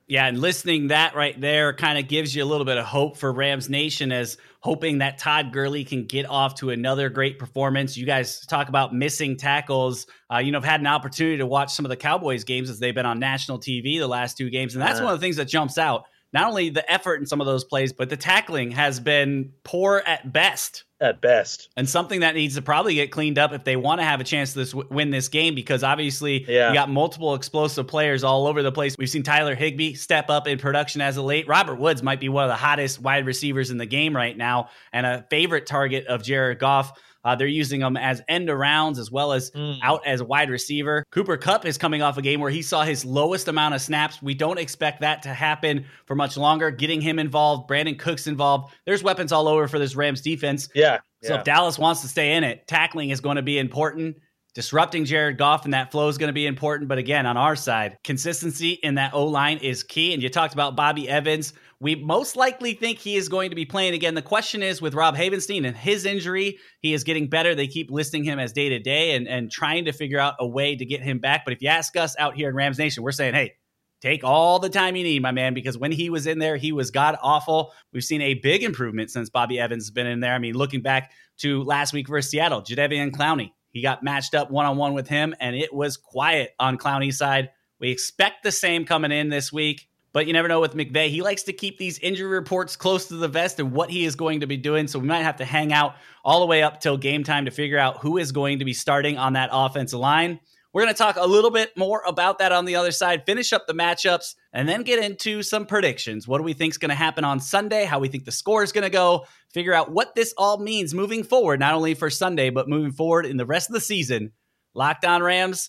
Yeah, 0.09 0.27
and 0.27 0.39
listening 0.39 0.89
that 0.89 1.15
right 1.15 1.41
there 1.41 1.73
kind 1.73 1.99
of 1.99 2.07
gives 2.07 2.37
you 2.37 2.45
a 2.45 2.45
little 2.45 2.67
bit 2.67 2.77
of 2.77 2.85
hope 2.85 3.17
for 3.17 3.33
Rams 3.33 3.71
Nation 3.71 4.13
as 4.13 4.37
hoping 4.61 4.99
that 4.99 5.17
Todd 5.17 5.55
Gurley 5.55 5.85
can 5.85 6.05
get 6.05 6.29
off 6.29 6.57
to 6.57 6.69
another 6.69 7.09
great 7.09 7.39
performance. 7.39 7.97
You 7.97 8.05
guys 8.05 8.45
talk 8.45 8.69
about 8.69 8.95
missing 8.95 9.39
tackles. 9.39 10.07
Uh, 10.31 10.39
you 10.39 10.53
know, 10.53 10.59
I've 10.59 10.65
had 10.65 10.81
an 10.81 10.87
opportunity 10.87 11.39
to 11.39 11.47
watch 11.47 11.73
some 11.73 11.87
of 11.87 11.89
the 11.89 11.97
Cowboys 11.97 12.45
games 12.45 12.69
as 12.69 12.79
they've 12.79 12.95
been 12.95 13.07
on 13.07 13.19
national 13.19 13.59
TV 13.59 13.99
the 13.99 14.07
last 14.07 14.37
two 14.37 14.51
games, 14.51 14.75
and 14.75 14.83
that's 14.83 15.01
uh, 15.01 15.05
one 15.05 15.15
of 15.15 15.21
the 15.21 15.25
things 15.25 15.37
that 15.37 15.47
jumps 15.47 15.79
out 15.79 16.05
not 16.33 16.49
only 16.49 16.71
the 16.71 16.91
effort 16.91 17.21
in 17.21 17.27
some 17.27 17.41
of 17.41 17.47
those 17.47 17.65
plays, 17.65 17.93
but 17.93 18.09
the 18.09 18.17
tackling 18.17 18.71
has 18.73 19.01
been 19.01 19.53
poor 19.65 20.03
at 20.05 20.33
best. 20.33 20.85
At 21.01 21.21
best, 21.21 21.69
and 21.77 21.89
something 21.89 22.21
that 22.21 22.37
needs 22.37 22.55
to 22.55 22.63
probably 22.63 22.95
get 22.95 23.11
cleaned 23.11 23.37
up 23.37 23.53
if 23.53 23.65
they 23.65 23.75
want 23.75 24.01
to 24.01 24.05
have 24.05 24.21
a 24.21 24.25
chance 24.25 24.53
to 24.53 24.61
this, 24.61 24.73
win 24.73 25.11
this 25.11 25.27
game. 25.27 25.57
Because 25.57 25.83
obviously, 25.83 26.45
yeah. 26.49 26.69
you 26.69 26.75
got 26.75 26.89
multiple 26.89 27.35
explosive 27.35 27.89
players 27.89 28.23
all 28.23 28.47
over 28.47 28.63
the 28.63 28.71
place. 28.71 28.95
We've 28.97 29.11
seen 29.11 29.25
Tyler 29.25 29.57
Higbee 29.57 29.95
step 29.95 30.31
up 30.31 30.47
in 30.47 30.59
production 30.59 31.01
as 31.01 31.17
of 31.17 31.25
late. 31.25 31.49
Robert 31.49 31.75
Woods 31.75 32.05
might 32.05 32.21
be 32.21 32.29
one 32.29 32.45
of 32.45 32.51
the 32.51 32.57
hottest 32.57 33.01
wide 33.01 33.27
receivers 33.27 33.73
in 33.73 33.79
the 33.79 33.87
game 33.87 34.15
right 34.15 34.37
now, 34.37 34.69
and 34.93 35.05
a 35.05 35.27
favorite 35.29 35.67
target 35.67 36.07
of 36.07 36.23
Jared 36.23 36.61
Goff. 36.61 36.97
Uh, 37.25 37.37
they're 37.37 37.47
using 37.47 37.81
him 37.81 37.97
as 37.97 38.23
end 38.29 38.49
arounds 38.49 38.99
as 38.99 39.11
well 39.11 39.33
as 39.33 39.51
mm. 39.53 39.79
out 39.83 40.07
as 40.07 40.23
wide 40.23 40.51
receiver. 40.51 41.05
Cooper 41.11 41.37
Kupp 41.37 41.65
is 41.65 41.79
coming 41.79 42.03
off 42.03 42.19
a 42.19 42.23
game 42.23 42.41
where 42.41 42.51
he 42.51 42.63
saw 42.63 42.83
his 42.83 43.05
lowest 43.05 43.49
amount 43.49 43.75
of 43.75 43.81
snaps. 43.81 44.21
We 44.23 44.35
don't 44.35 44.59
expect 44.59 45.01
that 45.01 45.23
to 45.23 45.29
happen 45.29 45.85
for 46.07 46.15
much 46.15 46.37
longer. 46.37 46.71
Getting 46.71 47.01
him 47.01 47.19
involved, 47.19 47.71
Brandin 47.71 47.99
Cooks 47.99 48.27
involved. 48.27 48.75
There's 48.87 49.03
weapons 49.03 49.33
all 49.33 49.49
over 49.49 49.69
for 49.69 49.79
this 49.79 49.95
Rams 49.95 50.21
defense. 50.21 50.69
Yeah. 50.75 50.99
So 51.23 51.35
yeah. 51.35 51.39
if 51.39 51.45
Dallas 51.45 51.79
wants 51.79 52.03
to 52.03 52.09
stay 52.09 52.35
in 52.35 52.45
it, 52.45 52.67
tackling 52.67 53.11
is 53.11 53.21
going 53.21 53.37
to 53.37 53.43
be 53.43 53.59
important. 53.59 54.17
Disrupting 54.55 55.07
Jared 55.07 55.39
Goff 55.39 55.65
and 55.65 55.73
that 55.73 55.91
flow 55.93 56.09
is 56.09 56.19
going 56.19 56.29
to 56.29 56.35
be 56.35 56.47
important. 56.47 56.89
But 56.89 56.99
again, 56.99 57.25
on 57.25 57.39
our 57.39 57.57
side, 57.57 57.97
consistency 58.05 58.73
in 58.83 58.97
that 58.97 59.15
O 59.15 59.25
line 59.27 59.59
is 59.59 59.83
key. 59.83 60.13
And 60.13 60.23
you 60.23 60.29
talked 60.29 60.53
about 60.53 60.77
Bobby 60.77 61.09
Evans. 61.09 61.55
We 61.83 61.97
most 61.97 62.37
likely 62.37 62.75
think 62.75 63.01
he 63.01 63.17
is 63.17 63.29
going 63.29 63.51
to 63.51 63.57
be 63.57 63.65
playing 63.65 63.95
again. 63.95 64.15
The 64.15 64.23
question 64.23 64.63
is 64.63 64.81
with 64.81 64.95
Rob 64.95 65.17
Havenstein 65.17 65.67
and 65.67 65.77
his 65.77 66.07
injury, 66.07 66.59
he 66.81 66.95
is 66.95 67.03
getting 67.03 67.29
better. 67.29 67.57
They 67.57 67.67
keep 67.67 67.91
listing 67.91 68.23
him 68.23 68.39
as 68.39 68.53
day 68.53 68.69
to 68.69 68.79
day 68.79 69.17
and, 69.17 69.27
and 69.27 69.51
trying 69.51 69.87
to 69.87 69.93
figure 69.93 70.21
out 70.21 70.37
a 70.39 70.47
way 70.47 70.77
to 70.77 70.85
get 70.85 71.03
him 71.03 71.19
back. 71.19 71.45
But 71.45 71.55
if 71.55 71.61
you 71.61 71.69
ask 71.69 71.97
us 71.97 72.15
out 72.21 72.37
here 72.37 72.49
in 72.49 72.55
Rams 72.55 72.79
Nation, 72.79 73.03
we're 73.03 73.11
saying, 73.11 73.35
hey, 73.35 73.55
take 74.01 74.23
all 74.23 74.61
the 74.61 74.71
time 74.71 74.95
you 74.95 75.03
need, 75.03 75.23
my 75.23 75.33
man, 75.33 75.55
because 75.55 75.77
when 75.77 75.91
he 75.91 76.09
was 76.09 76.29
in 76.29 76.39
there, 76.39 76.57
he 76.57 76.71
was 76.71 76.93
god 76.93 77.19
awful. 77.21 77.73
We've 77.93 78.05
seen 78.05 78.23
a 78.23 78.35
big 78.35 78.63
improvement 78.63 79.11
since 79.11 79.29
Bobby 79.29 79.59
Evans 79.59 79.83
has 79.83 79.91
been 79.91 80.07
in 80.07 80.21
there. 80.21 80.35
I 80.35 80.39
mean, 80.39 80.55
looking 80.55 80.83
back 80.83 81.11
to 81.39 81.65
last 81.65 81.93
week 81.93 82.07
versus 82.07 82.31
Seattle, 82.31 82.63
Jadeveon 82.63 83.11
Clowney, 83.11 83.51
he 83.73 83.83
got 83.83 84.05
matched 84.05 84.37
up 84.37 84.53
one 84.53 84.67
on 84.67 84.77
one 84.77 84.95
with 84.95 85.09
him, 85.09 85.35
and 85.41 85.57
it 85.57 85.75
was 85.75 85.97
quiet 85.97 86.53
on 86.61 86.79
Clowney's 86.79 87.19
side. 87.19 87.51
We 87.81 87.91
expect 87.91 88.45
the 88.45 88.53
same 88.53 88.85
coming 88.85 89.11
in 89.11 89.31
this 89.31 89.53
week, 89.53 89.89
but 90.13 90.27
you 90.27 90.33
never 90.33 90.49
know 90.49 90.61
with 90.61 90.75
McVay. 90.75 91.09
He 91.09 91.23
likes 91.23 91.45
to 91.45 91.53
keep 91.53 91.79
these 91.79 91.99
injury 91.99 92.29
reports 92.29 92.77
close 92.77 93.07
to 93.09 93.17
the 93.17 93.29
vest 93.29 93.59
and 93.59 93.73
what 93.73 93.91
he 93.91 94.05
is 94.05 94.15
going 94.15 94.41
to 94.41 94.47
be 94.47 94.57
doing. 94.57 94.87
So 94.87 94.99
we 94.99 95.07
might 95.07 95.23
have 95.23 95.37
to 95.37 95.45
hang 95.45 95.73
out 95.73 95.97
all 96.25 96.41
the 96.41 96.47
way 96.47 96.63
up 96.63 96.81
till 96.81 96.97
game 96.97 97.25
time 97.25 97.47
to 97.47 97.51
figure 97.51 97.79
out 97.79 97.99
who 97.99 98.19
is 98.19 98.33
going 98.33 98.59
to 98.59 98.65
be 98.65 98.75
starting 98.75 99.19
on 99.19 99.33
that 99.35 99.51
offensive 99.53 100.01
line. 100.01 100.41
We're 100.73 100.85
going 100.85 100.95
to 100.95 100.99
talk 100.99 101.17
a 101.17 101.27
little 101.27 101.51
bit 101.51 101.77
more 101.77 102.03
about 102.07 102.39
that 102.39 102.51
on 102.51 102.65
the 102.65 102.77
other 102.77 102.93
side, 102.93 103.27
finish 103.27 103.53
up 103.53 103.67
the 103.67 103.75
matchups, 103.75 104.37
and 104.55 104.67
then 104.67 104.85
get 104.85 105.05
into 105.05 105.43
some 105.43 105.67
predictions. 105.67 106.27
What 106.27 106.39
do 106.39 106.45
we 106.45 106.55
think 106.55 106.73
is 106.73 106.79
going 106.79 106.89
to 106.89 106.95
happen 106.95 107.25
on 107.25 107.41
Sunday? 107.41 107.85
How 107.85 107.99
we 107.99 108.09
think 108.09 108.25
the 108.25 108.33
score 108.33 108.63
is 108.63 108.73
going 108.73 108.85
to 108.85 108.91
go? 108.91 109.27
Figure 109.53 109.75
out 109.75 109.93
what 109.93 110.15
this 110.15 110.33
all 110.39 110.57
means 110.57 110.95
moving 110.95 111.25
forward, 111.25 111.61
not 111.61 111.75
only 111.75 111.93
for 111.93 112.09
Sunday, 112.09 112.49
but 112.49 112.71
moving 112.71 112.93
forward 112.93 113.27
in 113.27 113.37
the 113.37 113.45
rest 113.45 113.69
of 113.69 113.75
the 113.75 113.81
season. 113.81 114.33
Locked 114.73 115.05
on 115.05 115.23
Rams, 115.23 115.69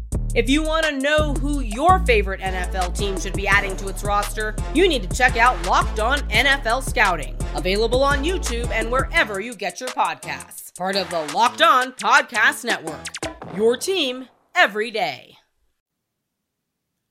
If 0.33 0.49
you 0.49 0.63
want 0.63 0.85
to 0.85 0.97
know 0.97 1.33
who 1.33 1.59
your 1.59 1.99
favorite 2.05 2.39
NFL 2.39 2.97
team 2.97 3.19
should 3.19 3.33
be 3.33 3.49
adding 3.49 3.75
to 3.75 3.89
its 3.89 4.01
roster, 4.01 4.55
you 4.73 4.87
need 4.87 5.03
to 5.03 5.13
check 5.13 5.35
out 5.35 5.65
Locked 5.65 5.99
On 5.99 6.19
NFL 6.29 6.87
Scouting, 6.87 7.35
available 7.53 8.01
on 8.01 8.23
YouTube 8.23 8.69
and 8.71 8.89
wherever 8.89 9.41
you 9.41 9.53
get 9.53 9.81
your 9.81 9.89
podcasts. 9.89 10.73
Part 10.77 10.95
of 10.95 11.09
the 11.09 11.19
Locked 11.35 11.61
On 11.61 11.91
Podcast 11.91 12.63
Network. 12.63 13.07
Your 13.57 13.75
team 13.75 14.29
every 14.55 14.89
day. 14.89 15.35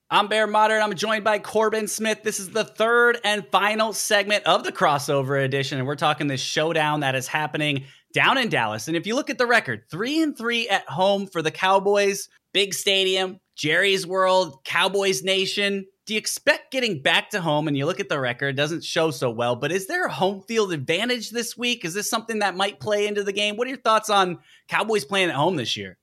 I'm 0.08 0.28
Bear 0.28 0.46
Motter. 0.46 0.80
I'm 0.80 0.94
joined 0.94 1.22
by 1.22 1.40
Corbin 1.40 1.88
Smith. 1.88 2.22
This 2.22 2.40
is 2.40 2.48
the 2.48 2.64
third 2.64 3.18
and 3.22 3.46
final 3.52 3.92
segment 3.92 4.44
of 4.44 4.64
the 4.64 4.72
crossover 4.72 5.44
edition, 5.44 5.76
and 5.76 5.86
we're 5.86 5.94
talking 5.94 6.26
this 6.26 6.40
showdown 6.40 7.00
that 7.00 7.14
is 7.14 7.26
happening 7.26 7.84
down 8.14 8.38
in 8.38 8.48
Dallas. 8.48 8.88
And 8.88 8.96
if 8.96 9.06
you 9.06 9.14
look 9.14 9.28
at 9.28 9.36
the 9.36 9.46
record, 9.46 9.82
three 9.90 10.22
and 10.22 10.36
three 10.36 10.68
at 10.70 10.88
home 10.88 11.26
for 11.26 11.42
the 11.42 11.50
Cowboys 11.50 12.28
big 12.52 12.74
stadium, 12.74 13.40
Jerry's 13.56 14.06
World, 14.06 14.64
Cowboys 14.64 15.22
Nation. 15.22 15.86
Do 16.06 16.14
you 16.14 16.18
expect 16.18 16.72
getting 16.72 17.02
back 17.02 17.30
to 17.30 17.40
home 17.40 17.68
and 17.68 17.76
you 17.76 17.86
look 17.86 18.00
at 18.00 18.08
the 18.08 18.18
record, 18.18 18.56
doesn't 18.56 18.84
show 18.84 19.10
so 19.10 19.30
well, 19.30 19.54
but 19.54 19.70
is 19.70 19.86
there 19.86 20.06
a 20.06 20.12
home 20.12 20.42
field 20.42 20.72
advantage 20.72 21.30
this 21.30 21.56
week? 21.56 21.84
Is 21.84 21.94
this 21.94 22.10
something 22.10 22.40
that 22.40 22.56
might 22.56 22.80
play 22.80 23.06
into 23.06 23.22
the 23.22 23.32
game? 23.32 23.56
What 23.56 23.66
are 23.66 23.70
your 23.70 23.78
thoughts 23.78 24.10
on 24.10 24.38
Cowboys 24.68 25.04
playing 25.04 25.28
at 25.28 25.36
home 25.36 25.56
this 25.56 25.76
year? 25.76 25.98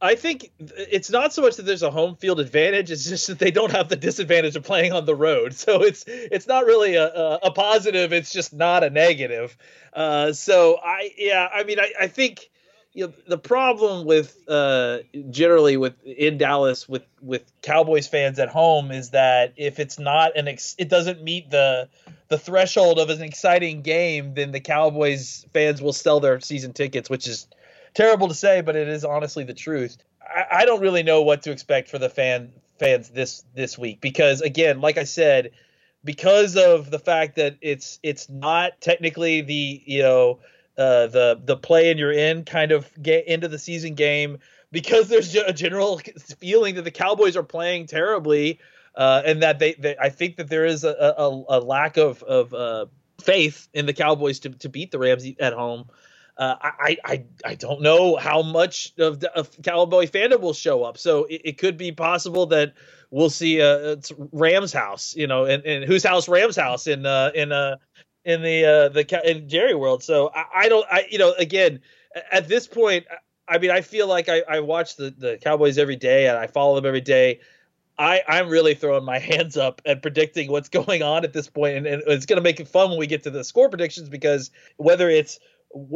I 0.00 0.14
think 0.14 0.52
it's 0.58 1.10
not 1.10 1.32
so 1.32 1.42
much 1.42 1.56
that 1.56 1.64
there's 1.64 1.82
a 1.82 1.90
home 1.90 2.14
field 2.16 2.38
advantage; 2.38 2.90
it's 2.90 3.04
just 3.04 3.26
that 3.26 3.40
they 3.40 3.50
don't 3.50 3.72
have 3.72 3.88
the 3.88 3.96
disadvantage 3.96 4.54
of 4.54 4.62
playing 4.62 4.92
on 4.92 5.06
the 5.06 5.14
road. 5.14 5.54
So 5.54 5.82
it's 5.82 6.04
it's 6.06 6.46
not 6.46 6.66
really 6.66 6.94
a, 6.94 7.06
a, 7.06 7.38
a 7.44 7.50
positive; 7.50 8.12
it's 8.12 8.32
just 8.32 8.52
not 8.52 8.84
a 8.84 8.90
negative. 8.90 9.56
Uh, 9.92 10.32
so 10.32 10.78
I 10.84 11.10
yeah, 11.18 11.48
I 11.52 11.64
mean, 11.64 11.80
I, 11.80 11.92
I 12.00 12.06
think 12.06 12.48
you 12.98 13.06
know, 13.06 13.12
the 13.28 13.38
problem 13.38 14.06
with 14.06 14.36
uh, 14.48 14.98
generally 15.30 15.76
with 15.76 15.94
in 16.04 16.36
Dallas 16.36 16.88
with 16.88 17.04
with 17.22 17.44
Cowboys 17.62 18.08
fans 18.08 18.40
at 18.40 18.48
home 18.48 18.90
is 18.90 19.10
that 19.10 19.52
if 19.56 19.78
it's 19.78 20.00
not 20.00 20.36
an 20.36 20.48
ex- 20.48 20.74
it 20.78 20.88
doesn't 20.88 21.22
meet 21.22 21.48
the 21.48 21.88
the 22.26 22.36
threshold 22.36 22.98
of 22.98 23.08
an 23.08 23.22
exciting 23.22 23.82
game, 23.82 24.34
then 24.34 24.50
the 24.50 24.58
Cowboys 24.58 25.46
fans 25.54 25.80
will 25.80 25.92
sell 25.92 26.18
their 26.18 26.40
season 26.40 26.72
tickets, 26.72 27.08
which 27.08 27.28
is 27.28 27.46
terrible 27.94 28.26
to 28.26 28.34
say, 28.34 28.62
but 28.62 28.74
it 28.74 28.88
is 28.88 29.04
honestly 29.04 29.44
the 29.44 29.54
truth. 29.54 29.98
I, 30.20 30.62
I 30.62 30.64
don't 30.64 30.80
really 30.80 31.04
know 31.04 31.22
what 31.22 31.42
to 31.42 31.52
expect 31.52 31.88
for 31.88 32.00
the 32.00 32.10
fan 32.10 32.50
fans 32.80 33.10
this 33.10 33.44
this 33.54 33.78
week 33.78 34.00
because 34.00 34.40
again, 34.40 34.80
like 34.80 34.98
I 34.98 35.04
said, 35.04 35.52
because 36.02 36.56
of 36.56 36.90
the 36.90 36.98
fact 36.98 37.36
that 37.36 37.58
it's 37.60 38.00
it's 38.02 38.28
not 38.28 38.80
technically 38.80 39.42
the 39.42 39.84
you 39.86 40.02
know 40.02 40.40
uh, 40.78 41.08
the 41.08 41.40
the 41.44 41.56
play 41.56 41.90
and 41.90 41.98
you're 41.98 42.12
in 42.12 42.44
kind 42.44 42.72
of 42.72 42.90
get 43.02 43.26
into 43.26 43.48
the 43.48 43.58
season 43.58 43.94
game 43.94 44.38
because 44.70 45.08
there's 45.08 45.34
a 45.34 45.52
general 45.52 46.00
feeling 46.38 46.76
that 46.76 46.82
the 46.82 46.90
Cowboys 46.90 47.36
are 47.36 47.42
playing 47.42 47.86
terribly 47.86 48.60
uh, 48.94 49.22
and 49.24 49.42
that 49.42 49.58
they, 49.58 49.74
they, 49.74 49.96
I 49.96 50.08
think 50.08 50.36
that 50.36 50.48
there 50.48 50.64
is 50.64 50.84
a, 50.84 51.14
a, 51.18 51.44
a 51.48 51.60
lack 51.60 51.96
of 51.96 52.22
of 52.22 52.54
uh, 52.54 52.86
faith 53.20 53.68
in 53.74 53.86
the 53.86 53.92
Cowboys 53.92 54.40
to, 54.40 54.50
to 54.50 54.68
beat 54.68 54.90
the 54.90 54.98
Rams 54.98 55.24
at 55.40 55.52
home. 55.52 55.88
Uh, 56.36 56.54
I, 56.60 56.96
I 57.04 57.24
I 57.44 57.54
don't 57.56 57.82
know 57.82 58.14
how 58.14 58.42
much 58.42 58.92
of, 58.98 59.18
the, 59.18 59.36
of 59.36 59.50
Cowboy 59.62 60.06
fandom 60.06 60.40
will 60.40 60.54
show 60.54 60.84
up, 60.84 60.96
so 60.96 61.24
it, 61.24 61.42
it 61.44 61.58
could 61.58 61.76
be 61.76 61.90
possible 61.90 62.46
that 62.46 62.74
we'll 63.10 63.30
see 63.30 63.58
a, 63.58 63.98
Rams 64.30 64.72
house, 64.72 65.16
you 65.16 65.26
know, 65.26 65.46
and, 65.46 65.64
and 65.64 65.84
whose 65.84 66.04
house 66.04 66.28
Rams 66.28 66.54
house 66.54 66.86
in 66.86 67.06
uh, 67.06 67.32
in 67.34 67.50
uh, 67.50 67.78
in 68.28 68.42
the 68.42 68.64
uh, 68.64 68.88
the 68.90 69.20
in 69.28 69.48
Jerry 69.48 69.74
World. 69.74 70.02
So 70.02 70.30
I, 70.34 70.44
I, 70.54 70.68
don't 70.68 70.86
I 70.90 71.06
you 71.10 71.18
know 71.18 71.32
again 71.38 71.80
at 72.30 72.46
this 72.46 72.68
point 72.68 73.06
I 73.48 73.56
mean 73.58 73.70
I 73.70 73.80
feel 73.80 74.06
like 74.06 74.28
I, 74.28 74.42
I 74.48 74.60
watch 74.60 74.96
the 74.96 75.10
the 75.16 75.38
Cowboys 75.38 75.78
every 75.78 75.96
day 75.96 76.28
and 76.28 76.36
I 76.36 76.46
follow 76.46 76.76
them 76.76 76.86
every 76.86 77.00
day. 77.00 77.40
I, 77.98 78.22
I'm 78.28 78.48
really 78.48 78.74
throwing 78.74 79.04
my 79.04 79.18
hands 79.32 79.56
up 79.56 79.80
and 79.84 80.00
predicting 80.00 80.52
what's 80.52 80.68
going 80.68 81.02
on 81.02 81.24
at 81.24 81.32
this 81.32 81.48
point, 81.48 81.78
and, 81.78 81.86
and 81.86 82.02
it's 82.06 82.26
going 82.26 82.36
to 82.36 82.42
make 82.42 82.60
it 82.60 82.68
fun 82.68 82.90
when 82.90 82.98
we 82.98 83.08
get 83.08 83.24
to 83.24 83.30
the 83.30 83.42
score 83.42 83.68
predictions 83.68 84.08
because 84.08 84.52
whether 84.76 85.08
it's 85.08 85.40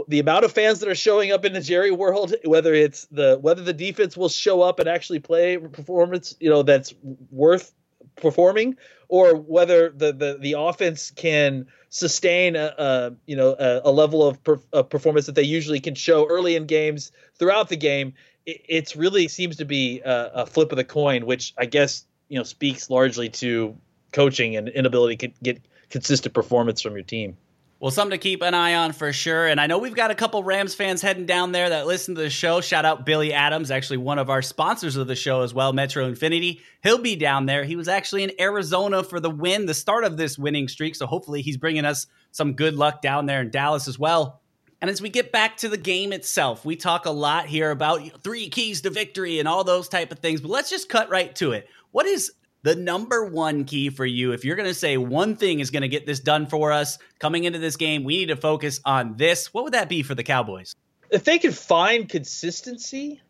the 0.08 0.18
amount 0.18 0.44
of 0.44 0.52
fans 0.52 0.80
that 0.80 0.88
are 0.88 0.94
showing 0.94 1.32
up 1.32 1.44
in 1.44 1.52
the 1.52 1.60
Jerry 1.60 1.92
world, 1.92 2.34
whether 2.44 2.74
it's 2.74 3.04
the 3.06 3.38
whether 3.40 3.62
the 3.62 3.72
defense 3.74 4.16
will 4.16 4.30
show 4.30 4.62
up 4.62 4.80
and 4.80 4.88
actually 4.88 5.20
play 5.20 5.58
performance, 5.58 6.34
you 6.40 6.50
know, 6.50 6.62
that's 6.62 6.94
worth 7.30 7.72
performing, 8.16 8.76
or 9.08 9.34
whether 9.36 9.90
the 9.90 10.12
the, 10.12 10.38
the 10.40 10.54
offense 10.58 11.10
can 11.10 11.66
sustain 11.88 12.56
a, 12.56 12.74
a 12.78 13.12
you 13.26 13.36
know 13.36 13.54
a, 13.58 13.82
a 13.84 13.92
level 13.92 14.26
of, 14.26 14.42
per, 14.42 14.58
of, 14.72 14.88
performance 14.88 15.26
that 15.26 15.34
they 15.34 15.42
usually 15.42 15.80
can 15.80 15.94
show 15.94 16.26
early 16.28 16.56
in 16.56 16.66
games 16.66 17.12
throughout 17.34 17.68
the 17.68 17.76
game. 17.76 18.14
It 18.46 18.62
it's 18.68 18.96
really 18.96 19.28
seems 19.28 19.56
to 19.56 19.64
be 19.64 20.00
a, 20.00 20.30
a 20.34 20.46
flip 20.46 20.72
of 20.72 20.76
the 20.76 20.84
coin, 20.84 21.26
which 21.26 21.54
I 21.58 21.66
guess 21.66 22.06
you 22.28 22.38
know 22.38 22.44
speaks 22.44 22.90
largely 22.90 23.28
to 23.28 23.76
coaching 24.12 24.56
and 24.56 24.68
inability 24.68 25.16
to 25.16 25.34
get 25.42 25.60
consistent 25.90 26.34
performance 26.34 26.80
from 26.80 26.94
your 26.94 27.02
team. 27.02 27.36
Well, 27.82 27.90
something 27.90 28.12
to 28.12 28.18
keep 28.18 28.42
an 28.42 28.54
eye 28.54 28.76
on 28.76 28.92
for 28.92 29.12
sure. 29.12 29.48
And 29.48 29.60
I 29.60 29.66
know 29.66 29.78
we've 29.78 29.92
got 29.92 30.12
a 30.12 30.14
couple 30.14 30.44
Rams 30.44 30.72
fans 30.72 31.02
heading 31.02 31.26
down 31.26 31.50
there 31.50 31.68
that 31.68 31.84
listen 31.84 32.14
to 32.14 32.20
the 32.20 32.30
show. 32.30 32.60
Shout 32.60 32.84
out 32.84 33.04
Billy 33.04 33.32
Adams, 33.32 33.72
actually 33.72 33.96
one 33.96 34.20
of 34.20 34.30
our 34.30 34.40
sponsors 34.40 34.94
of 34.94 35.08
the 35.08 35.16
show 35.16 35.40
as 35.40 35.52
well, 35.52 35.72
Metro 35.72 36.06
Infinity. 36.06 36.60
He'll 36.84 37.02
be 37.02 37.16
down 37.16 37.46
there. 37.46 37.64
He 37.64 37.74
was 37.74 37.88
actually 37.88 38.22
in 38.22 38.30
Arizona 38.38 39.02
for 39.02 39.18
the 39.18 39.30
win, 39.30 39.66
the 39.66 39.74
start 39.74 40.04
of 40.04 40.16
this 40.16 40.38
winning 40.38 40.68
streak. 40.68 40.94
So 40.94 41.08
hopefully 41.08 41.42
he's 41.42 41.56
bringing 41.56 41.84
us 41.84 42.06
some 42.30 42.52
good 42.52 42.76
luck 42.76 43.02
down 43.02 43.26
there 43.26 43.40
in 43.40 43.50
Dallas 43.50 43.88
as 43.88 43.98
well. 43.98 44.40
And 44.80 44.88
as 44.88 45.02
we 45.02 45.08
get 45.08 45.32
back 45.32 45.56
to 45.56 45.68
the 45.68 45.76
game 45.76 46.12
itself, 46.12 46.64
we 46.64 46.76
talk 46.76 47.06
a 47.06 47.10
lot 47.10 47.46
here 47.46 47.72
about 47.72 48.22
three 48.22 48.48
keys 48.48 48.82
to 48.82 48.90
victory 48.90 49.40
and 49.40 49.48
all 49.48 49.64
those 49.64 49.88
type 49.88 50.12
of 50.12 50.20
things, 50.20 50.40
but 50.40 50.52
let's 50.52 50.70
just 50.70 50.88
cut 50.88 51.10
right 51.10 51.34
to 51.34 51.50
it. 51.50 51.68
What 51.90 52.06
is 52.06 52.30
the 52.62 52.76
number 52.76 53.24
one 53.24 53.64
key 53.64 53.90
for 53.90 54.06
you, 54.06 54.32
if 54.32 54.44
you're 54.44 54.56
going 54.56 54.68
to 54.68 54.74
say 54.74 54.96
one 54.96 55.36
thing 55.36 55.60
is 55.60 55.70
going 55.70 55.82
to 55.82 55.88
get 55.88 56.06
this 56.06 56.20
done 56.20 56.46
for 56.46 56.70
us 56.72 56.98
coming 57.18 57.44
into 57.44 57.58
this 57.58 57.76
game, 57.76 58.04
we 58.04 58.18
need 58.18 58.28
to 58.28 58.36
focus 58.36 58.80
on 58.84 59.16
this. 59.16 59.52
What 59.52 59.64
would 59.64 59.74
that 59.74 59.88
be 59.88 60.02
for 60.02 60.14
the 60.14 60.22
Cowboys? 60.22 60.74
If 61.10 61.24
they 61.24 61.38
could 61.38 61.56
find 61.56 62.08
consistency, 62.08 63.20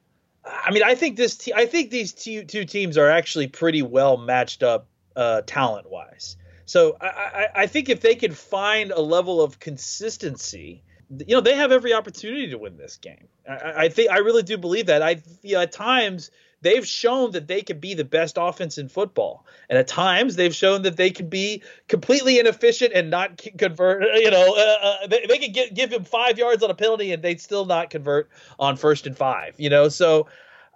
I 0.45 0.71
mean, 0.71 0.83
I 0.83 0.95
think 0.95 1.17
this. 1.17 1.37
Te- 1.37 1.55
I 1.55 1.67
think 1.67 1.91
these 1.91 2.13
two, 2.13 2.45
two 2.45 2.65
teams 2.65 2.99
are 2.99 3.09
actually 3.09 3.49
pretty 3.49 3.83
well 3.83 4.17
matched 4.17 4.63
up 4.63 4.87
uh, 5.17 5.43
talent 5.47 5.91
wise. 5.91 6.37
So 6.67 6.97
I, 7.01 7.07
I, 7.07 7.49
I 7.55 7.67
think 7.67 7.89
if 7.89 8.01
they 8.01 8.15
could 8.15 8.37
find 8.37 8.91
a 8.91 9.01
level 9.01 9.41
of 9.41 9.59
consistency, 9.59 10.83
you 11.11 11.35
know, 11.35 11.41
they 11.41 11.55
have 11.55 11.73
every 11.73 11.93
opportunity 11.93 12.51
to 12.51 12.59
win 12.59 12.77
this 12.77 12.97
game. 12.97 13.29
I, 13.49 13.85
I 13.85 13.89
think 13.89 14.11
I 14.11 14.19
really 14.19 14.43
do 14.43 14.59
believe 14.59 14.87
that. 14.87 15.03
I 15.03 15.23
you 15.43 15.55
know, 15.55 15.61
at 15.63 15.73
times 15.73 16.31
they've 16.63 16.87
shown 16.87 17.33
that 17.33 17.49
they 17.49 17.61
can 17.61 17.79
be 17.79 17.95
the 17.95 18.05
best 18.05 18.39
offense 18.41 18.79
in 18.79 18.89
football. 18.89 19.47
And 19.69 19.79
at 19.79 19.87
times 19.87 20.37
they've 20.37 20.55
shown 20.55 20.83
that 20.83 20.97
they 20.97 21.11
can 21.11 21.29
be 21.29 21.63
completely 21.89 22.39
inefficient 22.39 22.93
and 22.95 23.11
not 23.11 23.41
convert. 23.59 24.03
You 24.15 24.31
know, 24.31 24.55
uh, 24.57 24.87
uh, 24.87 25.07
they, 25.09 25.27
they 25.27 25.39
could 25.39 25.53
get, 25.53 25.75
give 25.75 25.93
him 25.93 26.05
five 26.05 26.39
yards 26.39 26.63
on 26.63 26.71
a 26.71 26.75
penalty 26.75 27.13
and 27.13 27.23
they'd 27.23 27.41
still 27.41 27.67
not 27.67 27.91
convert 27.91 28.31
on 28.59 28.77
first 28.77 29.07
and 29.07 29.17
five. 29.17 29.55
You 29.59 29.71
know, 29.71 29.89
so 29.89 30.23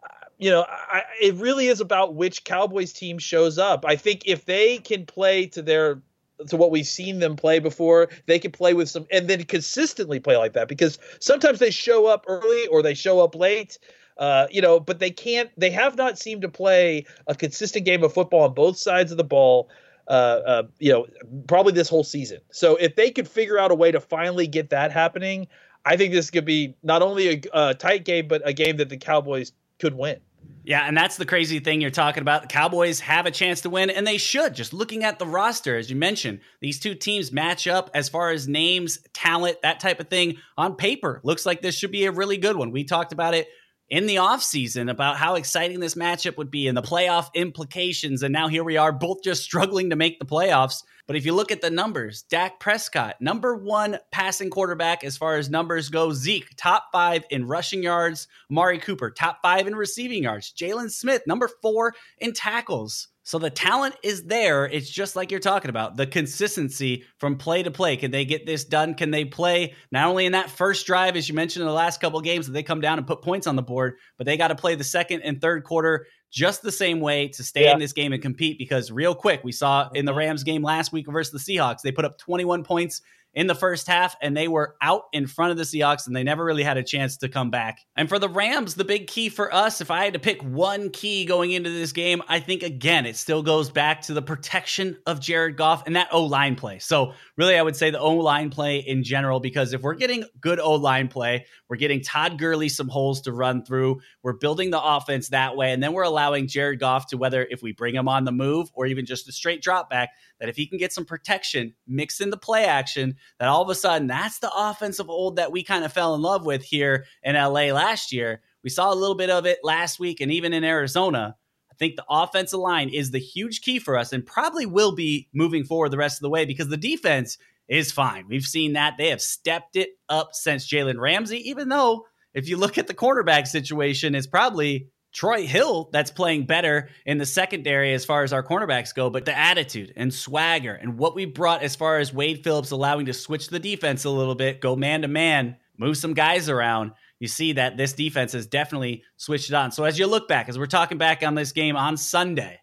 uh, 0.02 0.08
you 0.38 0.50
know, 0.50 0.66
I, 0.68 1.04
it 1.20 1.34
really 1.36 1.68
is 1.68 1.80
about 1.80 2.14
which 2.14 2.44
Cowboys 2.44 2.92
team 2.92 3.18
shows 3.18 3.58
up. 3.58 3.84
I 3.86 3.96
think 3.96 4.22
if 4.26 4.44
they 4.44 4.78
can 4.78 5.06
play 5.06 5.46
to 5.48 5.62
their 5.62 6.02
to 6.48 6.56
what 6.56 6.70
we've 6.70 6.86
seen 6.86 7.18
them 7.18 7.36
play 7.36 7.58
before, 7.58 8.08
they 8.26 8.38
can 8.38 8.52
play 8.52 8.74
with 8.74 8.88
some 8.88 9.06
and 9.10 9.28
then 9.28 9.44
consistently 9.44 10.20
play 10.20 10.36
like 10.36 10.52
that 10.52 10.68
because 10.68 10.98
sometimes 11.18 11.58
they 11.58 11.70
show 11.70 12.06
up 12.06 12.24
early 12.28 12.66
or 12.66 12.82
they 12.82 12.94
show 12.94 13.20
up 13.20 13.34
late. 13.34 13.78
Uh, 14.18 14.46
you 14.50 14.62
know, 14.62 14.80
but 14.80 14.98
they 14.98 15.10
can't. 15.10 15.50
They 15.56 15.70
have 15.70 15.96
not 15.96 16.18
seemed 16.18 16.42
to 16.42 16.48
play 16.48 17.04
a 17.26 17.34
consistent 17.34 17.84
game 17.84 18.02
of 18.02 18.12
football 18.12 18.42
on 18.42 18.54
both 18.54 18.78
sides 18.78 19.10
of 19.10 19.18
the 19.18 19.24
ball. 19.24 19.68
Uh, 20.08 20.40
uh, 20.46 20.62
you 20.78 20.92
know, 20.92 21.06
probably 21.48 21.72
this 21.72 21.88
whole 21.88 22.04
season. 22.04 22.38
So 22.52 22.76
if 22.76 22.94
they 22.94 23.10
could 23.10 23.26
figure 23.26 23.58
out 23.58 23.72
a 23.72 23.74
way 23.74 23.90
to 23.90 24.00
finally 24.00 24.46
get 24.46 24.70
that 24.70 24.92
happening, 24.92 25.48
I 25.84 25.96
think 25.96 26.12
this 26.12 26.30
could 26.30 26.44
be 26.44 26.76
not 26.84 27.02
only 27.02 27.28
a, 27.28 27.42
a 27.52 27.74
tight 27.74 28.04
game, 28.04 28.28
but 28.28 28.40
a 28.44 28.52
game 28.52 28.76
that 28.76 28.88
the 28.88 28.98
Cowboys 28.98 29.50
could 29.80 29.94
win. 29.94 30.20
Yeah, 30.64 30.82
and 30.82 30.96
that's 30.96 31.16
the 31.16 31.26
crazy 31.26 31.60
thing 31.60 31.80
you're 31.80 31.90
talking 31.90 32.22
about. 32.22 32.42
The 32.42 32.48
Cowboys 32.48 32.98
have 33.00 33.26
a 33.26 33.30
chance 33.30 33.60
to 33.62 33.70
win, 33.70 33.88
and 33.90 34.06
they 34.06 34.18
should. 34.18 34.54
Just 34.54 34.72
looking 34.72 35.04
at 35.04 35.18
the 35.18 35.26
roster, 35.26 35.76
as 35.76 35.90
you 35.90 35.96
mentioned, 35.96 36.40
these 36.60 36.80
two 36.80 36.94
teams 36.94 37.30
match 37.30 37.68
up 37.68 37.90
as 37.94 38.08
far 38.08 38.30
as 38.30 38.48
names, 38.48 38.98
talent, 39.12 39.62
that 39.62 39.78
type 39.78 40.00
of 40.00 40.08
thing 40.08 40.38
on 40.58 40.74
paper. 40.74 41.20
Looks 41.22 41.46
like 41.46 41.62
this 41.62 41.76
should 41.76 41.92
be 41.92 42.06
a 42.06 42.12
really 42.12 42.36
good 42.36 42.56
one. 42.56 42.72
We 42.72 42.82
talked 42.82 43.12
about 43.12 43.34
it 43.34 43.46
in 43.88 44.06
the 44.06 44.16
offseason 44.16 44.90
about 44.90 45.16
how 45.16 45.34
exciting 45.34 45.80
this 45.80 45.94
matchup 45.94 46.36
would 46.36 46.50
be 46.50 46.66
and 46.66 46.76
the 46.76 46.82
playoff 46.82 47.32
implications. 47.34 48.22
And 48.22 48.32
now 48.32 48.48
here 48.48 48.64
we 48.64 48.76
are, 48.76 48.92
both 48.92 49.22
just 49.22 49.42
struggling 49.42 49.90
to 49.90 49.96
make 49.96 50.18
the 50.18 50.24
playoffs. 50.24 50.82
But 51.06 51.14
if 51.14 51.24
you 51.24 51.32
look 51.32 51.52
at 51.52 51.60
the 51.60 51.70
numbers, 51.70 52.22
Dak 52.22 52.58
Prescott, 52.58 53.20
number 53.20 53.54
one 53.54 53.98
passing 54.10 54.50
quarterback 54.50 55.04
as 55.04 55.16
far 55.16 55.36
as 55.36 55.48
numbers 55.48 55.88
go. 55.88 56.12
Zeke, 56.12 56.50
top 56.56 56.86
five 56.90 57.24
in 57.30 57.46
rushing 57.46 57.82
yards. 57.82 58.26
Mari 58.50 58.78
Cooper, 58.78 59.10
top 59.10 59.38
five 59.40 59.68
in 59.68 59.76
receiving 59.76 60.24
yards. 60.24 60.52
Jaylon 60.52 60.90
Smith, 60.90 61.22
number 61.26 61.48
four 61.62 61.94
in 62.18 62.32
tackles. 62.32 63.08
So 63.26 63.40
the 63.40 63.50
talent 63.50 63.96
is 64.04 64.22
there. 64.22 64.66
It's 64.66 64.88
just 64.88 65.16
like 65.16 65.32
you're 65.32 65.40
talking 65.40 65.68
about 65.68 65.96
the 65.96 66.06
consistency 66.06 67.02
from 67.18 67.38
play 67.38 67.64
to 67.64 67.72
play. 67.72 67.96
Can 67.96 68.12
they 68.12 68.24
get 68.24 68.46
this 68.46 68.62
done? 68.62 68.94
Can 68.94 69.10
they 69.10 69.24
play 69.24 69.74
not 69.90 70.06
only 70.06 70.26
in 70.26 70.32
that 70.32 70.48
first 70.48 70.86
drive, 70.86 71.16
as 71.16 71.28
you 71.28 71.34
mentioned 71.34 71.62
in 71.62 71.66
the 71.66 71.74
last 71.74 72.00
couple 72.00 72.20
games, 72.20 72.46
that 72.46 72.52
they 72.52 72.62
come 72.62 72.80
down 72.80 72.98
and 72.98 73.06
put 73.06 73.22
points 73.22 73.48
on 73.48 73.56
the 73.56 73.64
board, 73.64 73.94
but 74.16 74.26
they 74.26 74.36
got 74.36 74.48
to 74.48 74.54
play 74.54 74.76
the 74.76 74.84
second 74.84 75.22
and 75.22 75.40
third 75.40 75.64
quarter 75.64 76.06
just 76.30 76.62
the 76.62 76.70
same 76.70 77.00
way 77.00 77.26
to 77.26 77.42
stay 77.42 77.64
yeah. 77.64 77.72
in 77.72 77.80
this 77.80 77.92
game 77.92 78.12
and 78.12 78.22
compete. 78.22 78.58
Because 78.58 78.92
real 78.92 79.12
quick, 79.16 79.42
we 79.42 79.50
saw 79.50 79.88
in 79.92 80.04
the 80.04 80.12
mm-hmm. 80.12 80.20
Rams 80.20 80.44
game 80.44 80.62
last 80.62 80.92
week 80.92 81.10
versus 81.10 81.44
the 81.44 81.56
Seahawks, 81.56 81.80
they 81.82 81.90
put 81.90 82.04
up 82.04 82.18
21 82.18 82.62
points 82.62 83.02
in 83.36 83.46
the 83.46 83.54
first 83.54 83.86
half, 83.86 84.16
and 84.22 84.34
they 84.34 84.48
were 84.48 84.76
out 84.80 85.02
in 85.12 85.26
front 85.26 85.50
of 85.50 85.58
the 85.58 85.62
Seahawks, 85.62 86.06
and 86.06 86.16
they 86.16 86.24
never 86.24 86.42
really 86.42 86.62
had 86.62 86.78
a 86.78 86.82
chance 86.82 87.18
to 87.18 87.28
come 87.28 87.50
back. 87.50 87.80
And 87.94 88.08
for 88.08 88.18
the 88.18 88.30
Rams, 88.30 88.74
the 88.74 88.84
big 88.84 89.06
key 89.06 89.28
for 89.28 89.54
us, 89.54 89.82
if 89.82 89.90
I 89.90 90.04
had 90.04 90.14
to 90.14 90.18
pick 90.18 90.40
one 90.42 90.88
key 90.88 91.26
going 91.26 91.52
into 91.52 91.68
this 91.68 91.92
game, 91.92 92.22
I 92.28 92.40
think 92.40 92.62
again, 92.62 93.04
it 93.04 93.14
still 93.14 93.42
goes 93.42 93.70
back 93.70 94.00
to 94.02 94.14
the 94.14 94.22
protection 94.22 94.96
of 95.04 95.20
Jared 95.20 95.58
Goff 95.58 95.86
and 95.86 95.96
that 95.96 96.08
O 96.12 96.24
line 96.24 96.56
play. 96.56 96.78
So, 96.78 97.12
really, 97.36 97.58
I 97.58 97.62
would 97.62 97.76
say 97.76 97.90
the 97.90 98.00
O 98.00 98.14
line 98.14 98.48
play 98.48 98.78
in 98.78 99.04
general, 99.04 99.38
because 99.38 99.74
if 99.74 99.82
we're 99.82 99.94
getting 99.94 100.24
good 100.40 100.58
O 100.58 100.72
line 100.72 101.08
play, 101.08 101.44
we're 101.68 101.76
getting 101.76 102.00
Todd 102.00 102.38
Gurley 102.38 102.70
some 102.70 102.88
holes 102.88 103.20
to 103.22 103.32
run 103.32 103.66
through, 103.66 104.00
we're 104.22 104.32
building 104.32 104.70
the 104.70 104.82
offense 104.82 105.28
that 105.28 105.56
way, 105.56 105.72
and 105.72 105.82
then 105.82 105.92
we're 105.92 106.04
allowing 106.04 106.48
Jared 106.48 106.80
Goff 106.80 107.08
to 107.08 107.18
whether 107.18 107.46
if 107.50 107.60
we 107.60 107.72
bring 107.72 107.94
him 107.94 108.08
on 108.08 108.24
the 108.24 108.32
move 108.32 108.70
or 108.72 108.86
even 108.86 109.04
just 109.04 109.28
a 109.28 109.32
straight 109.32 109.60
drop 109.60 109.90
back, 109.90 110.08
that 110.40 110.48
if 110.48 110.56
he 110.56 110.66
can 110.66 110.78
get 110.78 110.92
some 110.92 111.04
protection 111.04 111.74
mix 111.86 112.20
in 112.20 112.30
the 112.30 112.36
play 112.36 112.64
action, 112.64 113.16
that 113.38 113.48
all 113.48 113.62
of 113.62 113.70
a 113.70 113.74
sudden 113.74 114.06
that's 114.06 114.38
the 114.38 114.50
offensive 114.54 115.10
old 115.10 115.36
that 115.36 115.52
we 115.52 115.62
kind 115.62 115.84
of 115.84 115.92
fell 115.92 116.14
in 116.14 116.22
love 116.22 116.44
with 116.44 116.62
here 116.62 117.04
in 117.22 117.34
LA 117.34 117.72
last 117.72 118.12
year. 118.12 118.40
We 118.62 118.70
saw 118.70 118.92
a 118.92 118.94
little 118.94 119.14
bit 119.14 119.30
of 119.30 119.46
it 119.46 119.58
last 119.62 119.98
week 119.98 120.20
and 120.20 120.32
even 120.32 120.52
in 120.52 120.64
Arizona. 120.64 121.36
I 121.70 121.74
think 121.76 121.96
the 121.96 122.04
offensive 122.08 122.58
line 122.58 122.88
is 122.88 123.10
the 123.10 123.18
huge 123.18 123.60
key 123.60 123.78
for 123.78 123.98
us 123.98 124.12
and 124.12 124.24
probably 124.24 124.66
will 124.66 124.94
be 124.94 125.28
moving 125.34 125.64
forward 125.64 125.90
the 125.90 125.98
rest 125.98 126.18
of 126.18 126.22
the 126.22 126.30
way 126.30 126.44
because 126.44 126.68
the 126.68 126.76
defense 126.76 127.38
is 127.68 127.92
fine. 127.92 128.26
We've 128.28 128.44
seen 128.44 128.72
that. 128.74 128.94
They 128.96 129.10
have 129.10 129.20
stepped 129.20 129.76
it 129.76 129.90
up 130.08 130.30
since 130.32 130.68
Jalen 130.68 130.98
Ramsey, 130.98 131.48
even 131.48 131.68
though 131.68 132.06
if 132.32 132.48
you 132.48 132.56
look 132.56 132.78
at 132.78 132.86
the 132.86 132.94
cornerback 132.94 133.46
situation, 133.46 134.14
it's 134.14 134.26
probably 134.26 134.88
Troy 135.16 135.46
Hill 135.46 135.88
that's 135.92 136.10
playing 136.10 136.44
better 136.44 136.90
in 137.06 137.16
the 137.16 137.24
secondary 137.24 137.94
as 137.94 138.04
far 138.04 138.22
as 138.22 138.34
our 138.34 138.42
cornerbacks 138.42 138.94
go, 138.94 139.08
but 139.08 139.24
the 139.24 139.36
attitude 139.36 139.94
and 139.96 140.12
swagger 140.12 140.74
and 140.74 140.98
what 140.98 141.14
we 141.14 141.24
brought 141.24 141.62
as 141.62 141.74
far 141.74 141.98
as 141.98 142.12
Wade 142.12 142.44
Phillips 142.44 142.70
allowing 142.70 143.06
to 143.06 143.14
switch 143.14 143.48
the 143.48 143.58
defense 143.58 144.04
a 144.04 144.10
little 144.10 144.34
bit, 144.34 144.60
go 144.60 144.76
man 144.76 145.00
to 145.00 145.08
man, 145.08 145.56
move 145.78 145.96
some 145.96 146.12
guys 146.12 146.50
around. 146.50 146.92
You 147.18 147.28
see 147.28 147.54
that 147.54 147.78
this 147.78 147.94
defense 147.94 148.32
has 148.32 148.46
definitely 148.46 149.04
switched 149.16 149.48
it 149.48 149.54
on. 149.54 149.72
So 149.72 149.84
as 149.84 149.98
you 149.98 150.06
look 150.06 150.28
back, 150.28 150.50
as 150.50 150.58
we're 150.58 150.66
talking 150.66 150.98
back 150.98 151.22
on 151.22 151.34
this 151.34 151.52
game 151.52 151.76
on 151.76 151.96
Sunday, 151.96 152.60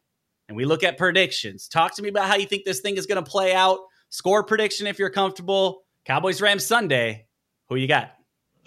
and 0.48 0.56
we 0.56 0.66
look 0.66 0.84
at 0.84 1.00
predictions, 1.00 1.68
talk 1.68 1.96
to 1.96 2.04
me 2.04 2.10
about 2.10 2.28
how 2.28 2.36
you 2.36 2.46
think 2.46 2.66
this 2.66 2.82
thing 2.82 2.98
is 2.98 3.08
going 3.08 3.24
to 3.24 3.28
play 3.28 3.56
out. 3.56 3.80
Score 4.10 4.44
prediction 4.44 4.86
if 4.86 5.00
you're 5.00 5.10
comfortable. 5.10 5.86
Cowboys 6.06 6.40
Rams 6.40 6.68
Sunday. 6.68 7.26
Who 7.70 7.78
you 7.78 7.88
got? 7.88 8.12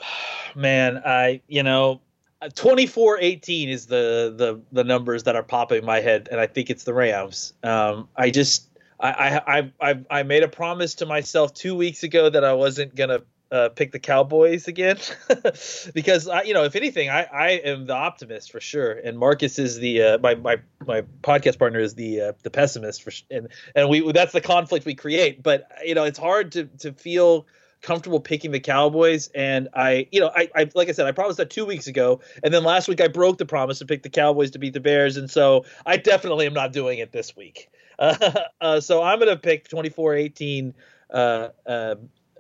Man, 0.57 1.01
I 1.05 1.43
you 1.47 1.63
know 1.63 2.01
24-18 2.43 3.69
is 3.69 3.87
the 3.87 4.35
the 4.37 4.61
the 4.73 4.85
numbers 4.85 5.23
that 5.23 5.37
are 5.37 5.43
popping 5.43 5.79
in 5.79 5.85
my 5.85 6.01
head 6.01 6.29
and 6.31 6.39
i 6.39 6.47
think 6.47 6.71
it's 6.71 6.85
the 6.85 6.95
rams. 6.95 7.55
Um, 7.63 8.09
i 8.17 8.31
just 8.31 8.69
I, 9.01 9.41
I 9.47 9.73
i 9.81 10.01
i 10.11 10.23
made 10.23 10.43
a 10.43 10.49
promise 10.49 10.95
to 10.97 11.07
myself 11.07 11.55
two 11.55 11.75
weeks 11.75 12.03
ago 12.03 12.29
that 12.29 12.45
i 12.45 12.53
wasn't 12.53 12.95
gonna 12.95 13.23
uh, 13.51 13.69
pick 13.69 13.93
the 13.93 13.99
cowboys 13.99 14.67
again. 14.67 14.99
Because 15.95 16.29
I, 16.29 16.43
you 16.43 16.53
know 16.53 16.65
if 16.65 16.77
anything 16.77 17.09
I, 17.11 17.23
I 17.23 17.49
am 17.65 17.87
the 17.87 17.95
optimist 17.95 18.51
for 18.53 18.61
sure 18.61 18.93
and 18.93 19.17
marcus 19.19 19.59
is 19.59 19.79
the 19.79 20.03
uh, 20.03 20.19
my, 20.19 20.35
my 20.35 20.57
my 20.87 21.03
podcast 21.23 21.59
partner 21.59 21.79
is 21.79 21.95
the 21.95 22.21
uh, 22.21 22.33
the 22.43 22.51
pessimist 22.51 23.03
for 23.03 23.13
and 23.31 23.49
and 23.75 23.89
we 23.89 24.13
that's 24.13 24.33
the 24.33 24.41
conflict 24.41 24.85
we 24.85 24.95
create. 24.95 25.43
But 25.43 25.71
you 25.85 25.95
know 25.95 26.05
it's 26.05 26.19
hard 26.19 26.53
to 26.53 26.65
to 26.81 26.93
feel 26.93 27.47
comfortable 27.83 28.21
picking 28.21 28.51
the 28.51 28.61
Cowboys. 28.61 29.29
And 29.35 29.69
I, 29.75 30.09
you 30.11 30.21
know, 30.21 30.31
I, 30.35 30.49
I 30.55 30.71
like 30.75 30.89
I 30.89 30.93
said, 30.93 31.07
I 31.07 31.13
promised 31.13 31.39
that 31.39 31.51
two 31.51 31.67
weeks 31.67 31.87
ago, 31.87 32.21
and 32.43 32.53
then 32.53 32.65
last 32.65 32.89
week 32.89 33.01
I 33.01 33.09
broke 33.09 33.39
the 33.39 33.47
promise 33.47 33.79
to 33.79 33.87
pick 33.87 34.03
the 34.03 34.11
Cowboys 34.11 34.51
to 34.53 34.59
beat 34.59 34.73
the 34.73 34.81
Bears, 34.81 35.17
and 35.17 35.31
so 35.31 35.65
I 35.85 35.97
definitely 35.97 36.47
am 36.47 36.55
not 36.55 36.73
doing 36.73 36.99
it 36.99 37.13
this 37.13 37.37
week. 37.37 37.71
Uh, 37.99 38.33
uh, 38.61 38.81
so 38.81 39.03
I'm 39.03 39.19
going 39.19 39.31
to 39.31 39.37
pick 39.37 39.69
24-18 39.69 40.75
uh, 41.11 41.49
uh, 41.67 41.95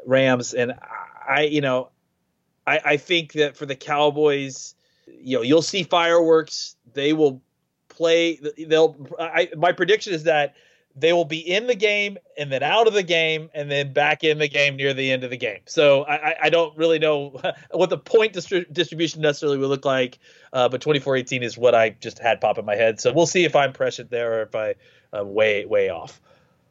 Rams, 0.04 0.54
and 0.54 0.74
I, 1.28 1.42
you 1.42 1.60
know, 1.60 1.90
I, 2.66 2.80
I 2.84 2.96
think 2.96 3.32
that 3.34 3.56
for 3.56 3.66
the 3.66 3.76
Cowboys, 3.76 4.74
you 5.06 5.36
know, 5.36 5.42
you'll 5.42 5.62
see 5.62 5.82
fireworks. 5.84 6.76
They 6.92 7.12
will 7.12 7.42
play. 7.88 8.40
They'll. 8.58 8.96
I, 9.18 9.50
my 9.56 9.72
prediction 9.72 10.12
is 10.12 10.24
that 10.24 10.54
they 10.98 11.12
will 11.12 11.26
be 11.26 11.38
in 11.38 11.66
the 11.66 11.74
game 11.74 12.16
and 12.38 12.50
then 12.50 12.62
out 12.62 12.86
of 12.86 12.94
the 12.94 13.02
game 13.02 13.50
and 13.52 13.70
then 13.70 13.92
back 13.92 14.24
in 14.24 14.38
the 14.38 14.48
game 14.48 14.76
near 14.76 14.94
the 14.94 15.12
end 15.12 15.24
of 15.24 15.30
the 15.30 15.36
game. 15.36 15.60
So 15.66 16.04
I, 16.04 16.34
I 16.44 16.50
don't 16.50 16.76
really 16.76 16.98
know 16.98 17.38
what 17.70 17.90
the 17.90 17.98
point 17.98 18.32
distri- 18.32 18.72
distribution 18.72 19.20
necessarily 19.20 19.58
would 19.58 19.68
look 19.68 19.84
like, 19.84 20.18
uh, 20.54 20.70
but 20.70 20.80
24-18 20.80 21.42
is 21.42 21.58
what 21.58 21.74
I 21.74 21.90
just 21.90 22.18
had 22.18 22.40
pop 22.40 22.56
in 22.56 22.64
my 22.64 22.76
head. 22.76 22.98
So 22.98 23.12
we'll 23.12 23.26
see 23.26 23.44
if 23.44 23.54
I'm 23.54 23.74
prescient 23.74 24.10
there 24.10 24.40
or 24.40 24.42
if 24.42 24.54
I 24.54 24.74
uh, 25.16 25.24
way 25.24 25.66
way 25.66 25.90
off. 25.90 26.20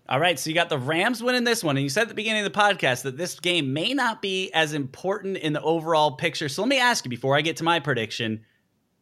All 0.07 0.19
right, 0.19 0.37
so 0.37 0.49
you 0.49 0.53
got 0.53 0.69
the 0.69 0.77
Rams 0.77 1.23
winning 1.23 1.45
this 1.45 1.63
one, 1.63 1.77
and 1.77 1.83
you 1.83 1.89
said 1.89 2.03
at 2.03 2.09
the 2.09 2.13
beginning 2.13 2.45
of 2.45 2.53
the 2.53 2.59
podcast 2.59 3.03
that 3.03 3.17
this 3.17 3.39
game 3.39 3.73
may 3.73 3.91
not 3.95 4.21
be 4.21 4.51
as 4.53 4.73
important 4.73 5.37
in 5.37 5.53
the 5.53 5.61
overall 5.63 6.11
picture. 6.11 6.47
So 6.47 6.61
let 6.61 6.69
me 6.69 6.77
ask 6.77 7.05
you 7.05 7.09
before 7.09 7.35
I 7.35 7.41
get 7.41 7.57
to 7.57 7.63
my 7.63 7.79
prediction: 7.79 8.45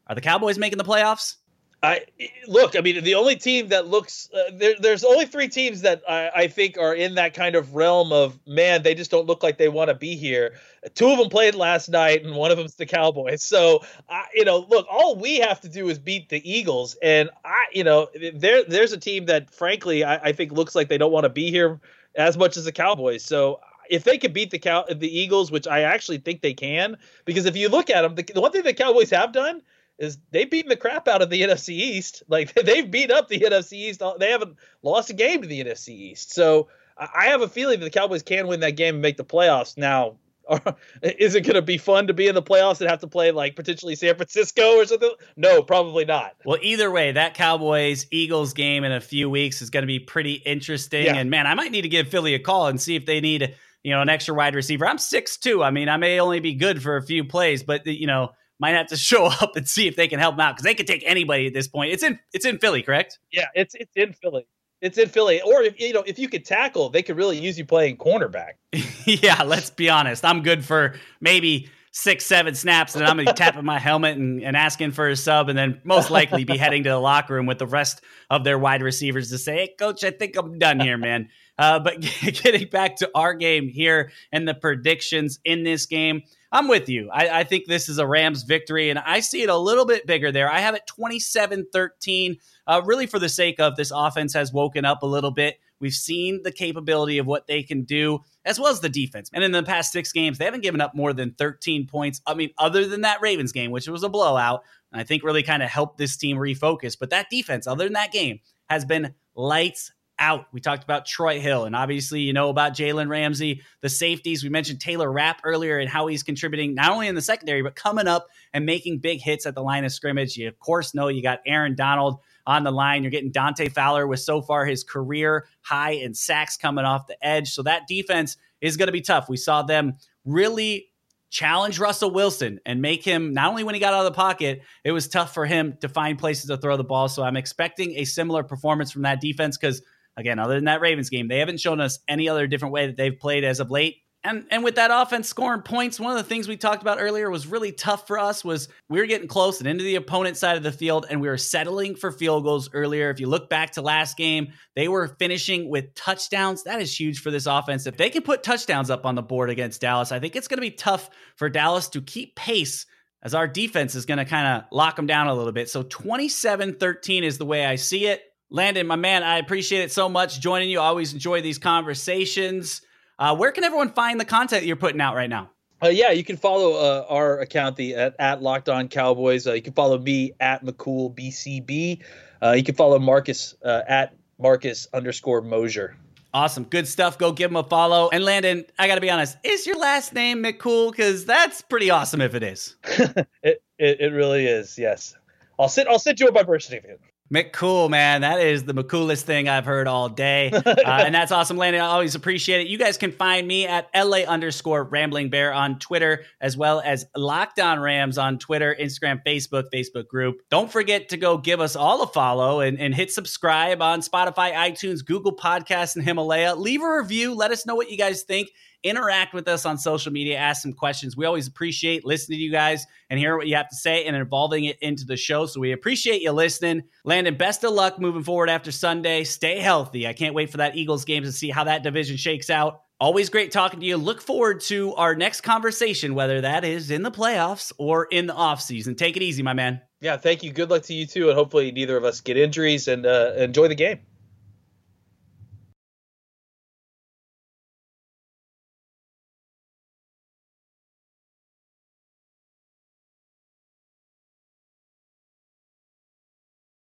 Are 0.08 0.16
the 0.16 0.22
Cowboys 0.22 0.58
making 0.58 0.78
the 0.78 0.86
playoffs? 0.86 1.36
I 1.84 2.06
look. 2.48 2.78
I 2.78 2.82
mean, 2.82 3.04
the 3.04 3.16
only 3.16 3.36
team 3.36 3.68
that 3.68 3.88
looks 3.88 4.30
uh, 4.34 4.52
there, 4.54 4.76
there's 4.80 5.04
only 5.04 5.26
three 5.26 5.50
teams 5.50 5.82
that 5.82 6.02
I, 6.08 6.32
I, 6.34 6.48
think 6.48 6.78
are 6.78 6.96
in 6.96 7.16
that 7.16 7.34
kind 7.34 7.56
of 7.56 7.76
realm 7.76 8.14
of 8.14 8.40
man. 8.48 8.84
They 8.84 8.96
just 8.96 9.12
don't 9.12 9.28
look 9.28 9.44
like 9.44 9.58
they 9.58 9.68
want 9.68 9.90
to 9.90 9.94
be 9.94 10.16
here. 10.16 10.54
Two 10.96 11.10
of 11.10 11.18
them 11.18 11.28
played 11.28 11.56
last 11.56 11.90
night, 11.90 12.24
and 12.24 12.38
one 12.38 12.52
of 12.52 12.58
them's 12.58 12.76
the 12.76 12.86
Cowboys. 12.86 13.44
So, 13.44 13.84
I, 14.08 14.28
you 14.34 14.46
know, 14.46 14.66
look, 14.70 14.88
all 14.90 15.18
we 15.18 15.40
have 15.40 15.60
to 15.62 15.70
do 15.70 15.90
is 15.90 16.00
beat 16.00 16.30
the 16.30 16.42
Eagles, 16.50 16.96
and 17.04 17.30
I, 17.44 17.66
you 17.74 17.84
know, 17.84 18.08
there 18.34 18.64
there's 18.64 18.94
a 18.94 18.98
team 18.98 19.26
that 19.26 19.54
frankly 19.54 20.06
I, 20.06 20.16
I 20.16 20.32
think 20.32 20.54
looks 20.54 20.76
like 20.76 20.88
they 20.88 20.98
don't 20.98 21.12
want 21.12 21.26
to 21.26 21.30
be 21.30 21.52
here 21.52 21.82
as 22.16 22.38
much 22.38 22.56
as 22.56 22.64
the 22.64 22.72
Cowboys. 22.72 23.26
So 23.26 23.60
if 23.90 24.06
they 24.06 24.18
could 24.18 24.32
beat 24.32 24.52
the 24.52 24.60
cow 24.60 24.86
the 24.90 25.20
Eagles, 25.20 25.52
which 25.52 25.68
I 25.68 25.82
actually 25.82 26.20
think 26.20 26.40
they 26.40 26.54
can, 26.54 26.96
because 27.26 27.46
if 27.46 27.58
you 27.58 27.68
look 27.68 27.90
at 27.90 28.04
them, 28.04 28.16
the, 28.16 28.24
the 28.24 28.40
one 28.40 28.54
thing 28.54 28.64
the 28.64 28.74
Cowboys 28.74 29.10
have 29.10 29.34
done 29.34 29.62
is 30.00 30.18
they've 30.32 30.50
beaten 30.50 30.70
the 30.70 30.76
crap 30.76 31.08
out 31.08 31.22
of 31.22 31.30
the 31.30 31.42
NFC 31.42 31.70
East. 31.70 32.24
Like 32.34 32.54
they've 32.54 32.90
beat 32.90 33.12
up 33.12 33.28
the 33.28 33.40
NFC 33.40 33.74
East. 33.74 34.02
They 34.20 34.32
haven't 34.32 34.58
lost 34.82 35.10
a 35.10 35.14
game 35.14 35.42
to 35.42 35.48
the 35.48 35.64
NFC 35.64 35.90
East. 35.90 36.34
So 36.34 36.68
I 36.98 37.26
have 37.26 37.42
a 37.42 37.48
feeling 37.48 37.80
that 37.80 37.86
the 37.86 37.92
Cowboys 37.92 38.24
can 38.24 38.48
win 38.48 38.62
that 38.62 38.72
game 38.72 38.96
and 38.96 39.02
make 39.02 39.18
the 39.18 39.26
playoffs. 39.26 39.78
Now, 39.78 40.16
is 41.02 41.36
it 41.36 41.42
going 41.42 41.56
to 41.56 41.62
be 41.62 41.78
fun 41.78 42.08
to 42.08 42.14
be 42.14 42.28
in 42.28 42.36
the 42.36 42.42
playoffs 42.42 42.82
and 42.82 42.90
have 42.90 43.00
to 43.00 43.08
play 43.08 43.32
like 43.32 43.56
potentially 43.56 43.96
San 43.96 44.16
Francisco 44.16 44.78
or 44.78 44.86
something? 44.86 45.14
No, 45.36 45.62
probably 45.62 46.06
not. 46.06 46.36
Well, 46.46 46.58
either 46.62 46.92
way, 46.92 47.12
that 47.12 47.34
Cowboys 47.34 48.08
Eagles 48.12 48.54
game 48.54 48.84
in 48.84 48.92
a 48.92 49.02
few 49.02 49.30
weeks 49.30 49.62
is 49.62 49.70
going 49.70 49.84
to 49.84 49.88
be 49.88 50.00
pretty 50.00 50.34
interesting. 50.34 51.06
Yeah. 51.06 51.16
And 51.16 51.30
man, 51.30 51.48
I 51.48 51.54
might 51.54 51.72
need 51.72 51.84
to 51.84 51.90
give 51.90 52.08
Philly 52.08 52.34
a 52.34 52.40
call 52.40 52.68
and 52.68 52.82
see 52.82 52.96
if 52.96 53.06
they 53.06 53.22
need 53.22 53.56
you 53.84 53.92
know 53.92 54.02
an 54.02 54.10
extra 54.10 54.34
wide 54.34 54.56
receiver. 54.56 54.88
I'm 54.88 54.98
six 54.98 55.38
two. 55.38 55.64
I 55.64 55.72
mean, 55.72 55.90
I 55.90 55.98
may 55.98 56.20
only 56.20 56.40
be 56.40 56.54
good 56.56 56.82
for 56.82 56.98
a 56.98 57.02
few 57.02 57.24
plays, 57.24 57.64
but 57.64 57.86
you 57.86 58.08
know 58.08 58.32
might 58.60 58.72
have 58.72 58.88
to 58.88 58.98
show 59.12 59.26
up 59.26 59.56
and 59.56 59.68
see 59.68 59.88
if 59.88 59.96
they 59.96 60.08
can 60.08 60.20
help 60.20 60.36
them 60.36 60.42
out 60.42 60.56
because 60.56 60.64
they 60.64 60.76
could 60.76 60.88
take 60.88 61.04
anybody 61.06 61.48
at 61.48 61.54
this 61.54 61.68
point. 61.68 61.92
It's 61.92 62.04
in 62.04 62.20
it's 62.34 62.46
in 62.46 62.60
Philly, 62.60 62.84
correct? 62.84 63.20
Yeah, 63.32 63.48
it's 63.56 63.76
it's 63.76 63.96
in 63.96 64.14
Philly. 64.14 64.46
It's 64.82 64.98
in 64.98 65.08
Philly. 65.08 65.42
Or 65.42 65.62
if 65.62 65.80
you 65.80 65.94
know, 65.94 66.04
if 66.06 66.20
you 66.20 66.28
could 66.28 66.46
tackle, 66.46 66.90
they 66.90 67.04
could 67.04 67.16
really 67.16 67.40
use 67.40 67.58
you 67.58 67.66
playing 67.66 67.98
cornerback. 67.98 68.54
yeah, 69.06 69.44
let's 69.44 69.70
be 69.70 69.90
honest. 69.90 70.26
I'm 70.26 70.44
good 70.44 70.66
for 70.66 70.96
maybe 71.22 71.70
six, 71.94 72.26
seven 72.26 72.56
snaps, 72.56 72.96
and 72.96 73.06
I'm 73.06 73.18
gonna 73.18 73.32
be 73.32 73.34
tapping 73.34 73.64
my 73.64 73.80
helmet 73.80 74.18
and, 74.18 74.44
and 74.44 74.58
asking 74.58 74.92
for 74.92 75.08
a 75.08 75.16
sub, 75.16 75.48
and 75.48 75.58
then 75.58 75.80
most 75.84 76.12
likely 76.12 76.44
be 76.44 76.58
heading 76.58 76.84
to 76.84 76.90
the 76.90 76.98
locker 76.98 77.36
room 77.36 77.46
with 77.46 77.60
the 77.60 77.68
rest 77.68 78.02
of 78.30 78.44
their 78.44 78.60
wide 78.60 78.82
receivers 78.82 79.30
to 79.30 79.38
say, 79.38 79.56
Hey, 79.56 79.76
coach, 79.80 80.04
I 80.04 80.12
think 80.12 80.36
I'm 80.36 80.60
done 80.60 80.80
here, 80.80 80.98
man. 80.98 81.30
Uh, 81.64 81.80
but 81.80 82.02
getting 82.22 82.68
back 82.68 82.98
to 82.98 83.10
our 83.16 83.34
game 83.34 83.70
here 83.70 84.12
and 84.34 84.46
the 84.46 84.54
predictions 84.54 85.40
in 85.46 85.64
this 85.64 85.86
game. 85.86 86.22
I'm 86.52 86.68
with 86.68 86.90
you. 86.90 87.10
I, 87.10 87.40
I, 87.40 87.44
think 87.46 87.68
this 87.68 87.88
is 87.88 88.00
a 88.00 88.06
Rams 88.06 88.44
victory, 88.44 88.90
and 88.90 89.00
I 89.00 89.22
see 89.22 89.44
it 89.44 89.50
a 89.50 89.56
little 89.58 89.86
bit 89.86 90.06
bigger 90.06 90.30
there. 90.30 90.52
I 90.52 90.60
have 90.60 90.76
it 90.76 90.86
27 90.88 91.68
13, 91.72 92.36
uh, 92.68 92.82
really 92.84 93.08
for 93.08 93.18
the 93.18 93.30
sake 93.30 93.62
of 93.62 93.78
this 93.78 93.92
offense 93.96 94.34
has 94.34 94.52
woken 94.52 94.84
up 94.84 95.04
a 95.04 95.06
little 95.06 95.32
bit. 95.32 95.58
We've 95.80 95.94
seen 95.94 96.42
the 96.44 96.52
capability 96.52 97.18
of 97.18 97.28
what 97.28 97.48
they 97.48 97.64
can 97.64 97.86
do, 97.86 98.20
as 98.44 98.60
well 98.60 98.70
as 98.70 98.82
the 98.82 98.90
defense. 98.90 99.30
And 99.34 99.42
in 99.42 99.54
the 99.54 99.64
past 99.64 99.94
six 99.94 100.12
games, 100.12 100.40
they 100.40 100.46
haven't 100.46 100.64
given 100.64 100.82
up 100.82 100.94
more 100.94 101.14
than 101.14 101.32
13 101.32 101.88
points. 101.88 102.22
I 102.28 102.34
mean, 102.34 102.50
other 102.58 102.86
than 102.86 103.02
that 103.02 103.22
Ravens 103.22 103.54
game, 103.54 103.72
which 103.72 103.88
was 103.88 104.04
a 104.04 104.10
blowout, 104.10 104.64
and 104.92 105.00
I 105.00 105.06
think 105.06 105.24
really 105.24 105.44
kind 105.44 105.64
of 105.64 105.70
helped 105.70 105.98
this 105.98 106.18
team 106.18 106.36
refocus. 106.36 107.00
But 107.00 107.12
that 107.12 107.30
defense, 107.30 107.68
other 107.68 107.86
than 107.86 107.94
that 107.94 108.12
game, 108.12 108.42
has 108.70 108.84
been 108.84 109.16
lights 109.34 109.94
out. 110.24 110.48
We 110.54 110.62
talked 110.62 110.84
about 110.84 111.06
Troy 111.06 111.42
Hill, 111.42 111.66
and 111.66 111.76
obviously, 111.76 112.22
you 112.22 112.32
know 112.32 112.50
about 112.50 112.74
Jalen 112.74 113.10
Ramsey, 113.10 113.62
the 113.82 113.90
safeties. 113.90 114.42
We 114.42 114.50
mentioned 114.50 114.80
Taylor 114.80 115.12
Rapp 115.12 115.42
earlier 115.44 115.80
and 115.80 115.90
how 115.90 116.08
he's 116.08 116.24
contributing 116.24 116.74
not 116.74 116.92
only 116.92 117.08
in 117.08 117.16
the 117.16 117.22
secondary, 117.22 117.62
but 117.62 117.76
coming 117.76 118.08
up 118.08 118.28
and 118.54 118.66
making 118.66 119.00
big 119.00 119.20
hits 119.20 119.46
at 119.46 119.54
the 119.54 119.62
line 119.62 119.84
of 119.84 119.92
scrimmage. 119.92 120.38
You, 120.38 120.48
of 120.48 120.58
course, 120.60 120.94
know 120.94 121.10
you 121.10 121.22
got 121.22 121.42
Aaron 121.46 121.76
Donald 121.76 122.20
on 122.48 122.64
the 122.64 122.72
line. 122.72 123.04
You're 123.04 123.12
getting 123.12 123.32
Dante 123.32 123.68
Fowler 123.68 124.08
with 124.08 124.22
so 124.22 124.42
far 124.42 124.66
his 124.66 124.84
career 124.84 125.46
high 125.62 125.92
in 125.92 126.14
sacks 126.14 126.56
coming 126.56 126.86
off 126.86 127.08
the 127.08 127.18
edge. 127.26 127.50
So 127.50 127.64
that 127.64 127.88
defense 127.88 128.38
is 128.62 128.78
going 128.78 128.88
to 128.88 128.94
be 128.94 129.02
tough. 129.02 129.28
We 129.28 129.38
saw 129.38 129.62
them 129.62 129.98
really 130.24 130.90
challenge 131.34 131.80
Russell 131.80 132.12
Wilson 132.12 132.60
and 132.64 132.80
make 132.80 133.04
him 133.04 133.34
not 133.34 133.50
only 133.50 133.64
when 133.64 133.74
he 133.74 133.80
got 133.80 133.92
out 133.92 134.06
of 134.06 134.14
the 134.14 134.16
pocket, 134.16 134.62
it 134.84 134.92
was 134.92 135.08
tough 135.08 135.34
for 135.34 135.48
him 135.48 135.76
to 135.82 135.90
find 135.90 136.20
places 136.20 136.46
to 136.46 136.58
throw 136.58 136.78
the 136.78 136.84
ball. 136.84 137.10
So 137.10 137.24
I'm 137.24 137.36
expecting 137.36 137.98
a 137.98 138.06
similar 138.06 138.44
performance 138.44 138.92
from 138.92 139.02
that 139.02 139.20
defense 139.20 139.58
because 139.58 139.82
Again, 140.18 140.40
other 140.40 140.56
than 140.56 140.66
that 140.66 140.82
Ravens 140.82 141.10
game, 141.10 141.28
they 141.28 141.40
haven't 141.40 141.60
shown 141.60 141.80
us 141.80 142.00
any 142.08 142.30
other 142.30 142.48
different 142.48 142.74
way 142.74 142.88
that 142.88 142.98
they've 142.98 143.18
played 143.18 143.44
as 143.44 143.60
of 143.60 143.72
late. 143.72 143.98
And 144.26 144.46
and 144.52 144.64
with 144.64 144.76
that 144.76 144.90
offense 144.90 145.28
scoring 145.28 145.64
points, 145.64 146.00
one 146.00 146.12
of 146.12 146.18
the 146.18 146.28
things 146.28 146.48
we 146.48 146.56
talked 146.56 146.82
about 146.82 147.02
earlier 147.02 147.30
was 147.30 147.46
really 147.46 147.74
tough 147.74 148.08
for 148.08 148.18
us 148.18 148.44
was 148.46 148.70
we 148.88 149.00
were 149.00 149.06
getting 149.06 149.28
close 149.28 149.60
and 149.60 149.68
into 149.68 149.84
the 149.84 149.96
opponent 149.96 150.38
side 150.38 150.56
of 150.56 150.64
the 150.64 150.72
field 150.72 151.06
and 151.10 151.20
we 151.20 151.28
were 151.28 151.38
settling 151.38 151.96
for 151.96 152.10
field 152.10 152.46
goals 152.46 152.70
earlier. 152.74 153.10
If 153.10 153.20
you 153.20 153.28
look 153.28 153.50
back 153.50 153.72
to 153.72 153.82
last 153.82 154.16
game, 154.16 154.54
they 154.78 154.88
were 154.88 155.10
finishing 155.20 155.70
with 155.70 155.94
touchdowns. 155.96 156.64
That 156.64 156.82
is 156.82 156.98
huge 156.98 157.20
for 157.20 157.32
this 157.32 157.48
offense. 157.48 157.86
If 157.86 157.98
they 157.98 158.10
can 158.10 158.24
put 158.24 158.44
touchdowns 158.44 158.90
up 158.90 159.06
on 159.06 159.16
the 159.16 159.22
board 159.22 159.50
against 159.50 159.82
Dallas, 159.82 160.14
I 160.14 160.20
think 160.20 160.38
it's 160.38 160.48
going 160.48 160.58
to 160.58 160.62
be 160.62 160.72
tough 160.72 161.10
for 161.36 161.50
Dallas 161.50 161.90
to 161.90 162.02
keep 162.02 162.38
pace 162.38 162.86
as 163.24 163.34
our 163.34 163.48
defense 163.48 163.94
is 163.96 164.06
going 164.06 164.20
to 164.20 164.26
kind 164.26 164.48
of 164.48 164.64
lock 164.72 164.96
them 164.96 165.08
down 165.08 165.28
a 165.28 165.34
little 165.34 165.52
bit. 165.52 165.70
So 165.70 165.84
27-13 165.84 167.24
is 167.24 167.38
the 167.38 167.46
way 167.46 167.66
I 167.66 167.76
see 167.76 168.06
it. 168.06 168.22
Landon, 168.54 168.86
my 168.86 168.96
man, 168.96 169.24
I 169.24 169.40
appreciate 169.40 169.82
it 169.82 169.92
so 169.92 170.08
much 170.08 170.40
joining 170.40 170.70
you. 170.70 170.80
I 170.80 170.86
always 170.86 171.12
enjoy 171.12 171.42
these 171.42 171.58
conversations. 171.58 172.84
Uh, 173.18 173.36
where 173.36 173.52
can 173.52 173.64
everyone 173.64 173.90
find 173.90 174.20
the 174.20 174.26
content 174.26 174.64
you're 174.64 174.76
putting 174.76 175.02
out 175.02 175.16
right 175.16 175.30
now? 175.30 175.50
Uh, 175.82 175.88
yeah, 175.88 176.12
you 176.12 176.24
can 176.24 176.38
follow 176.38 176.74
uh, 176.74 177.04
our 177.10 177.40
account 177.40 177.76
the 177.78 177.96
at, 177.96 178.16
at 178.20 178.44
Locked 178.44 178.70
On 178.70 178.88
Cowboys. 178.88 179.48
Uh, 179.48 179.54
you 179.54 179.64
can 179.64 179.74
follow 179.74 179.98
me 179.98 180.34
at 180.40 180.64
McCool 180.64 181.18
BCB. 181.18 182.04
Uh, 182.44 182.52
you 182.52 182.64
can 182.64 182.76
follow 182.76 183.00
Marcus 183.00 183.56
uh, 183.66 183.82
at 183.88 184.16
Marcus 184.38 184.88
underscore 184.94 185.42
Mosher. 185.42 185.98
Awesome, 186.32 186.66
good 186.66 186.88
stuff. 186.88 187.18
Go 187.18 187.32
give 187.32 187.50
him 187.50 187.58
a 187.58 187.64
follow. 187.64 188.10
And 188.14 188.24
Landon, 188.24 188.66
I 188.78 188.86
got 188.86 188.96
to 188.96 189.02
be 189.02 189.10
honest, 189.10 189.36
is 189.44 189.66
your 189.66 189.80
last 189.80 190.14
name 190.14 190.44
McCool? 190.44 190.92
Because 190.92 191.26
that's 191.26 191.62
pretty 191.62 191.90
awesome 191.90 192.22
if 192.22 192.36
it 192.36 192.44
is. 192.44 192.76
it, 192.84 193.64
it 193.80 194.00
it 194.00 194.14
really 194.14 194.46
is. 194.46 194.78
Yes, 194.78 195.16
I'll 195.58 195.70
sit. 195.70 195.88
I'll 195.88 195.98
send 195.98 196.20
you 196.20 196.28
up 196.28 196.36
my 196.36 196.44
birth 196.44 196.62
certificate. 196.62 197.02
McCool, 197.34 197.90
man, 197.90 198.22
that 198.22 198.40
is 198.40 198.64
the 198.64 198.84
coolest 198.84 199.26
thing 199.26 199.50
I've 199.50 199.66
heard 199.66 199.88
all 199.88 200.08
day, 200.08 200.52
uh, 200.52 200.64
and 200.86 201.16
that's 201.16 201.32
awesome, 201.32 201.58
Landon. 201.58 201.82
I 201.82 201.88
always 201.88 202.14
appreciate 202.14 202.62
it. 202.62 202.68
You 202.68 202.78
guys 202.78 202.96
can 202.96 203.12
find 203.12 203.48
me 203.48 203.66
at 203.66 203.90
la 203.96 204.20
underscore 204.20 204.84
Rambling 204.84 205.32
Bear 205.32 205.52
on 205.52 205.80
Twitter, 205.80 206.26
as 206.40 206.56
well 206.56 206.80
as 206.86 207.06
Locked 207.16 207.60
On 207.60 207.80
Rams 207.80 208.20
on 208.20 208.38
Twitter, 208.38 208.76
Instagram, 208.80 209.24
Facebook, 209.26 209.64
Facebook 209.74 210.08
group. 210.08 210.42
Don't 210.52 210.72
forget 210.72 211.10
to 211.10 211.18
go 211.18 211.40
give 211.40 211.60
us 211.60 211.76
all 211.76 212.04
a 212.04 212.08
follow 212.08 212.60
and, 212.60 212.80
and 212.80 212.94
hit 212.94 213.12
subscribe 213.12 213.82
on 213.82 214.02
Spotify, 214.02 214.54
iTunes, 214.54 215.04
Google 215.04 215.36
Podcasts, 215.36 215.96
and 215.96 216.06
Himalaya. 216.06 216.54
Leave 216.54 216.84
a 216.84 216.98
review. 216.98 217.34
Let 217.34 217.50
us 217.50 217.66
know 217.66 217.74
what 217.74 217.90
you 217.90 217.98
guys 217.98 218.22
think 218.22 218.50
interact 218.84 219.34
with 219.34 219.48
us 219.48 219.66
on 219.66 219.78
social 219.78 220.12
media, 220.12 220.38
ask 220.38 220.62
some 220.62 220.74
questions. 220.74 221.18
We 221.18 221.26
always 221.26 221.48
appreciate 221.48 222.06
listening 222.06 222.40
to 222.40 222.44
you 222.44 222.52
guys 222.52 222.86
and 223.10 223.20
hearing 223.20 223.38
what 223.38 223.48
you 223.48 223.56
have 223.56 223.70
to 223.70 223.76
say 223.76 224.06
and 224.06 224.16
involving 224.16 224.66
it 224.66 224.78
into 224.82 225.06
the 225.06 225.18
show. 225.18 225.46
So 225.46 225.60
we 225.60 225.72
appreciate 225.72 226.22
you 226.22 226.32
listening. 226.32 226.84
Landon, 227.06 227.36
best 227.36 227.64
of 227.64 227.74
luck 227.74 228.00
moving 228.00 228.24
forward 228.24 228.50
after 228.50 228.72
Sunday. 228.72 229.24
Stay 229.24 229.60
healthy. 229.60 230.08
I 230.08 230.14
can't 230.14 230.36
wait 230.36 230.50
for 230.50 230.58
that 230.58 230.76
Eagles 230.76 231.06
game 231.06 231.24
to 231.24 231.32
see 231.32 231.50
how 231.50 231.64
that 231.64 231.84
division 231.84 232.18
shakes 232.18 232.50
out. 232.50 232.82
Always 233.00 233.30
great 233.30 233.52
talking 233.52 233.82
to 233.82 233.86
you. 233.86 233.98
Look 233.98 234.22
forward 234.22 234.62
to 234.62 234.94
our 234.96 235.14
next 235.14 235.42
conversation, 235.42 236.16
whether 236.16 236.42
that 236.42 236.64
is 236.64 236.90
in 236.90 237.02
the 237.02 237.12
playoffs 237.12 237.74
or 237.78 238.06
in 238.06 238.28
the 238.28 238.34
offseason. 238.34 238.98
Take 238.98 239.18
it 239.18 239.24
easy, 239.24 239.44
my 239.44 239.54
man. 239.54 239.82
Yeah, 240.00 240.18
thank 240.18 240.44
you. 240.44 240.54
Good 240.54 240.70
luck 240.70 240.84
to 240.84 240.94
you 240.94 241.06
too. 241.06 241.30
And 241.30 241.38
hopefully 241.38 241.72
neither 241.72 241.98
of 241.98 242.06
us 242.06 242.22
get 242.22 242.38
injuries 242.38 242.88
and 242.88 243.06
uh, 243.06 243.34
enjoy 243.38 243.68
the 243.68 243.76
game. 243.76 244.00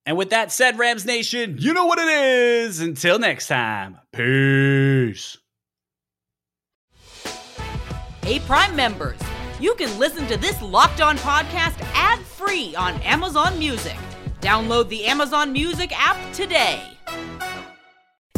And 0.05 0.17
with 0.17 0.31
that 0.31 0.51
said, 0.51 0.77
Rams 0.77 1.05
Nation, 1.05 1.55
you 1.59 1.73
know 1.73 1.85
what 1.85 1.97
it 1.97 2.09
is. 2.09 2.81
Until 2.81 3.19
next 3.19 3.47
time, 3.47 3.99
peace. 4.11 5.37
Hey, 8.21 8.39
Prime 8.39 8.75
members, 8.75 9.19
you 9.59 9.75
can 9.75 9.97
listen 9.99 10.27
to 10.27 10.37
this 10.37 10.61
locked 10.61 11.01
on 11.01 11.17
podcast 11.17 11.79
ad 11.93 12.19
free 12.19 12.75
on 12.75 12.95
Amazon 13.01 13.57
Music. 13.59 13.97
Download 14.41 14.89
the 14.89 15.05
Amazon 15.05 15.53
Music 15.53 15.91
app 15.97 16.33
today. 16.33 16.92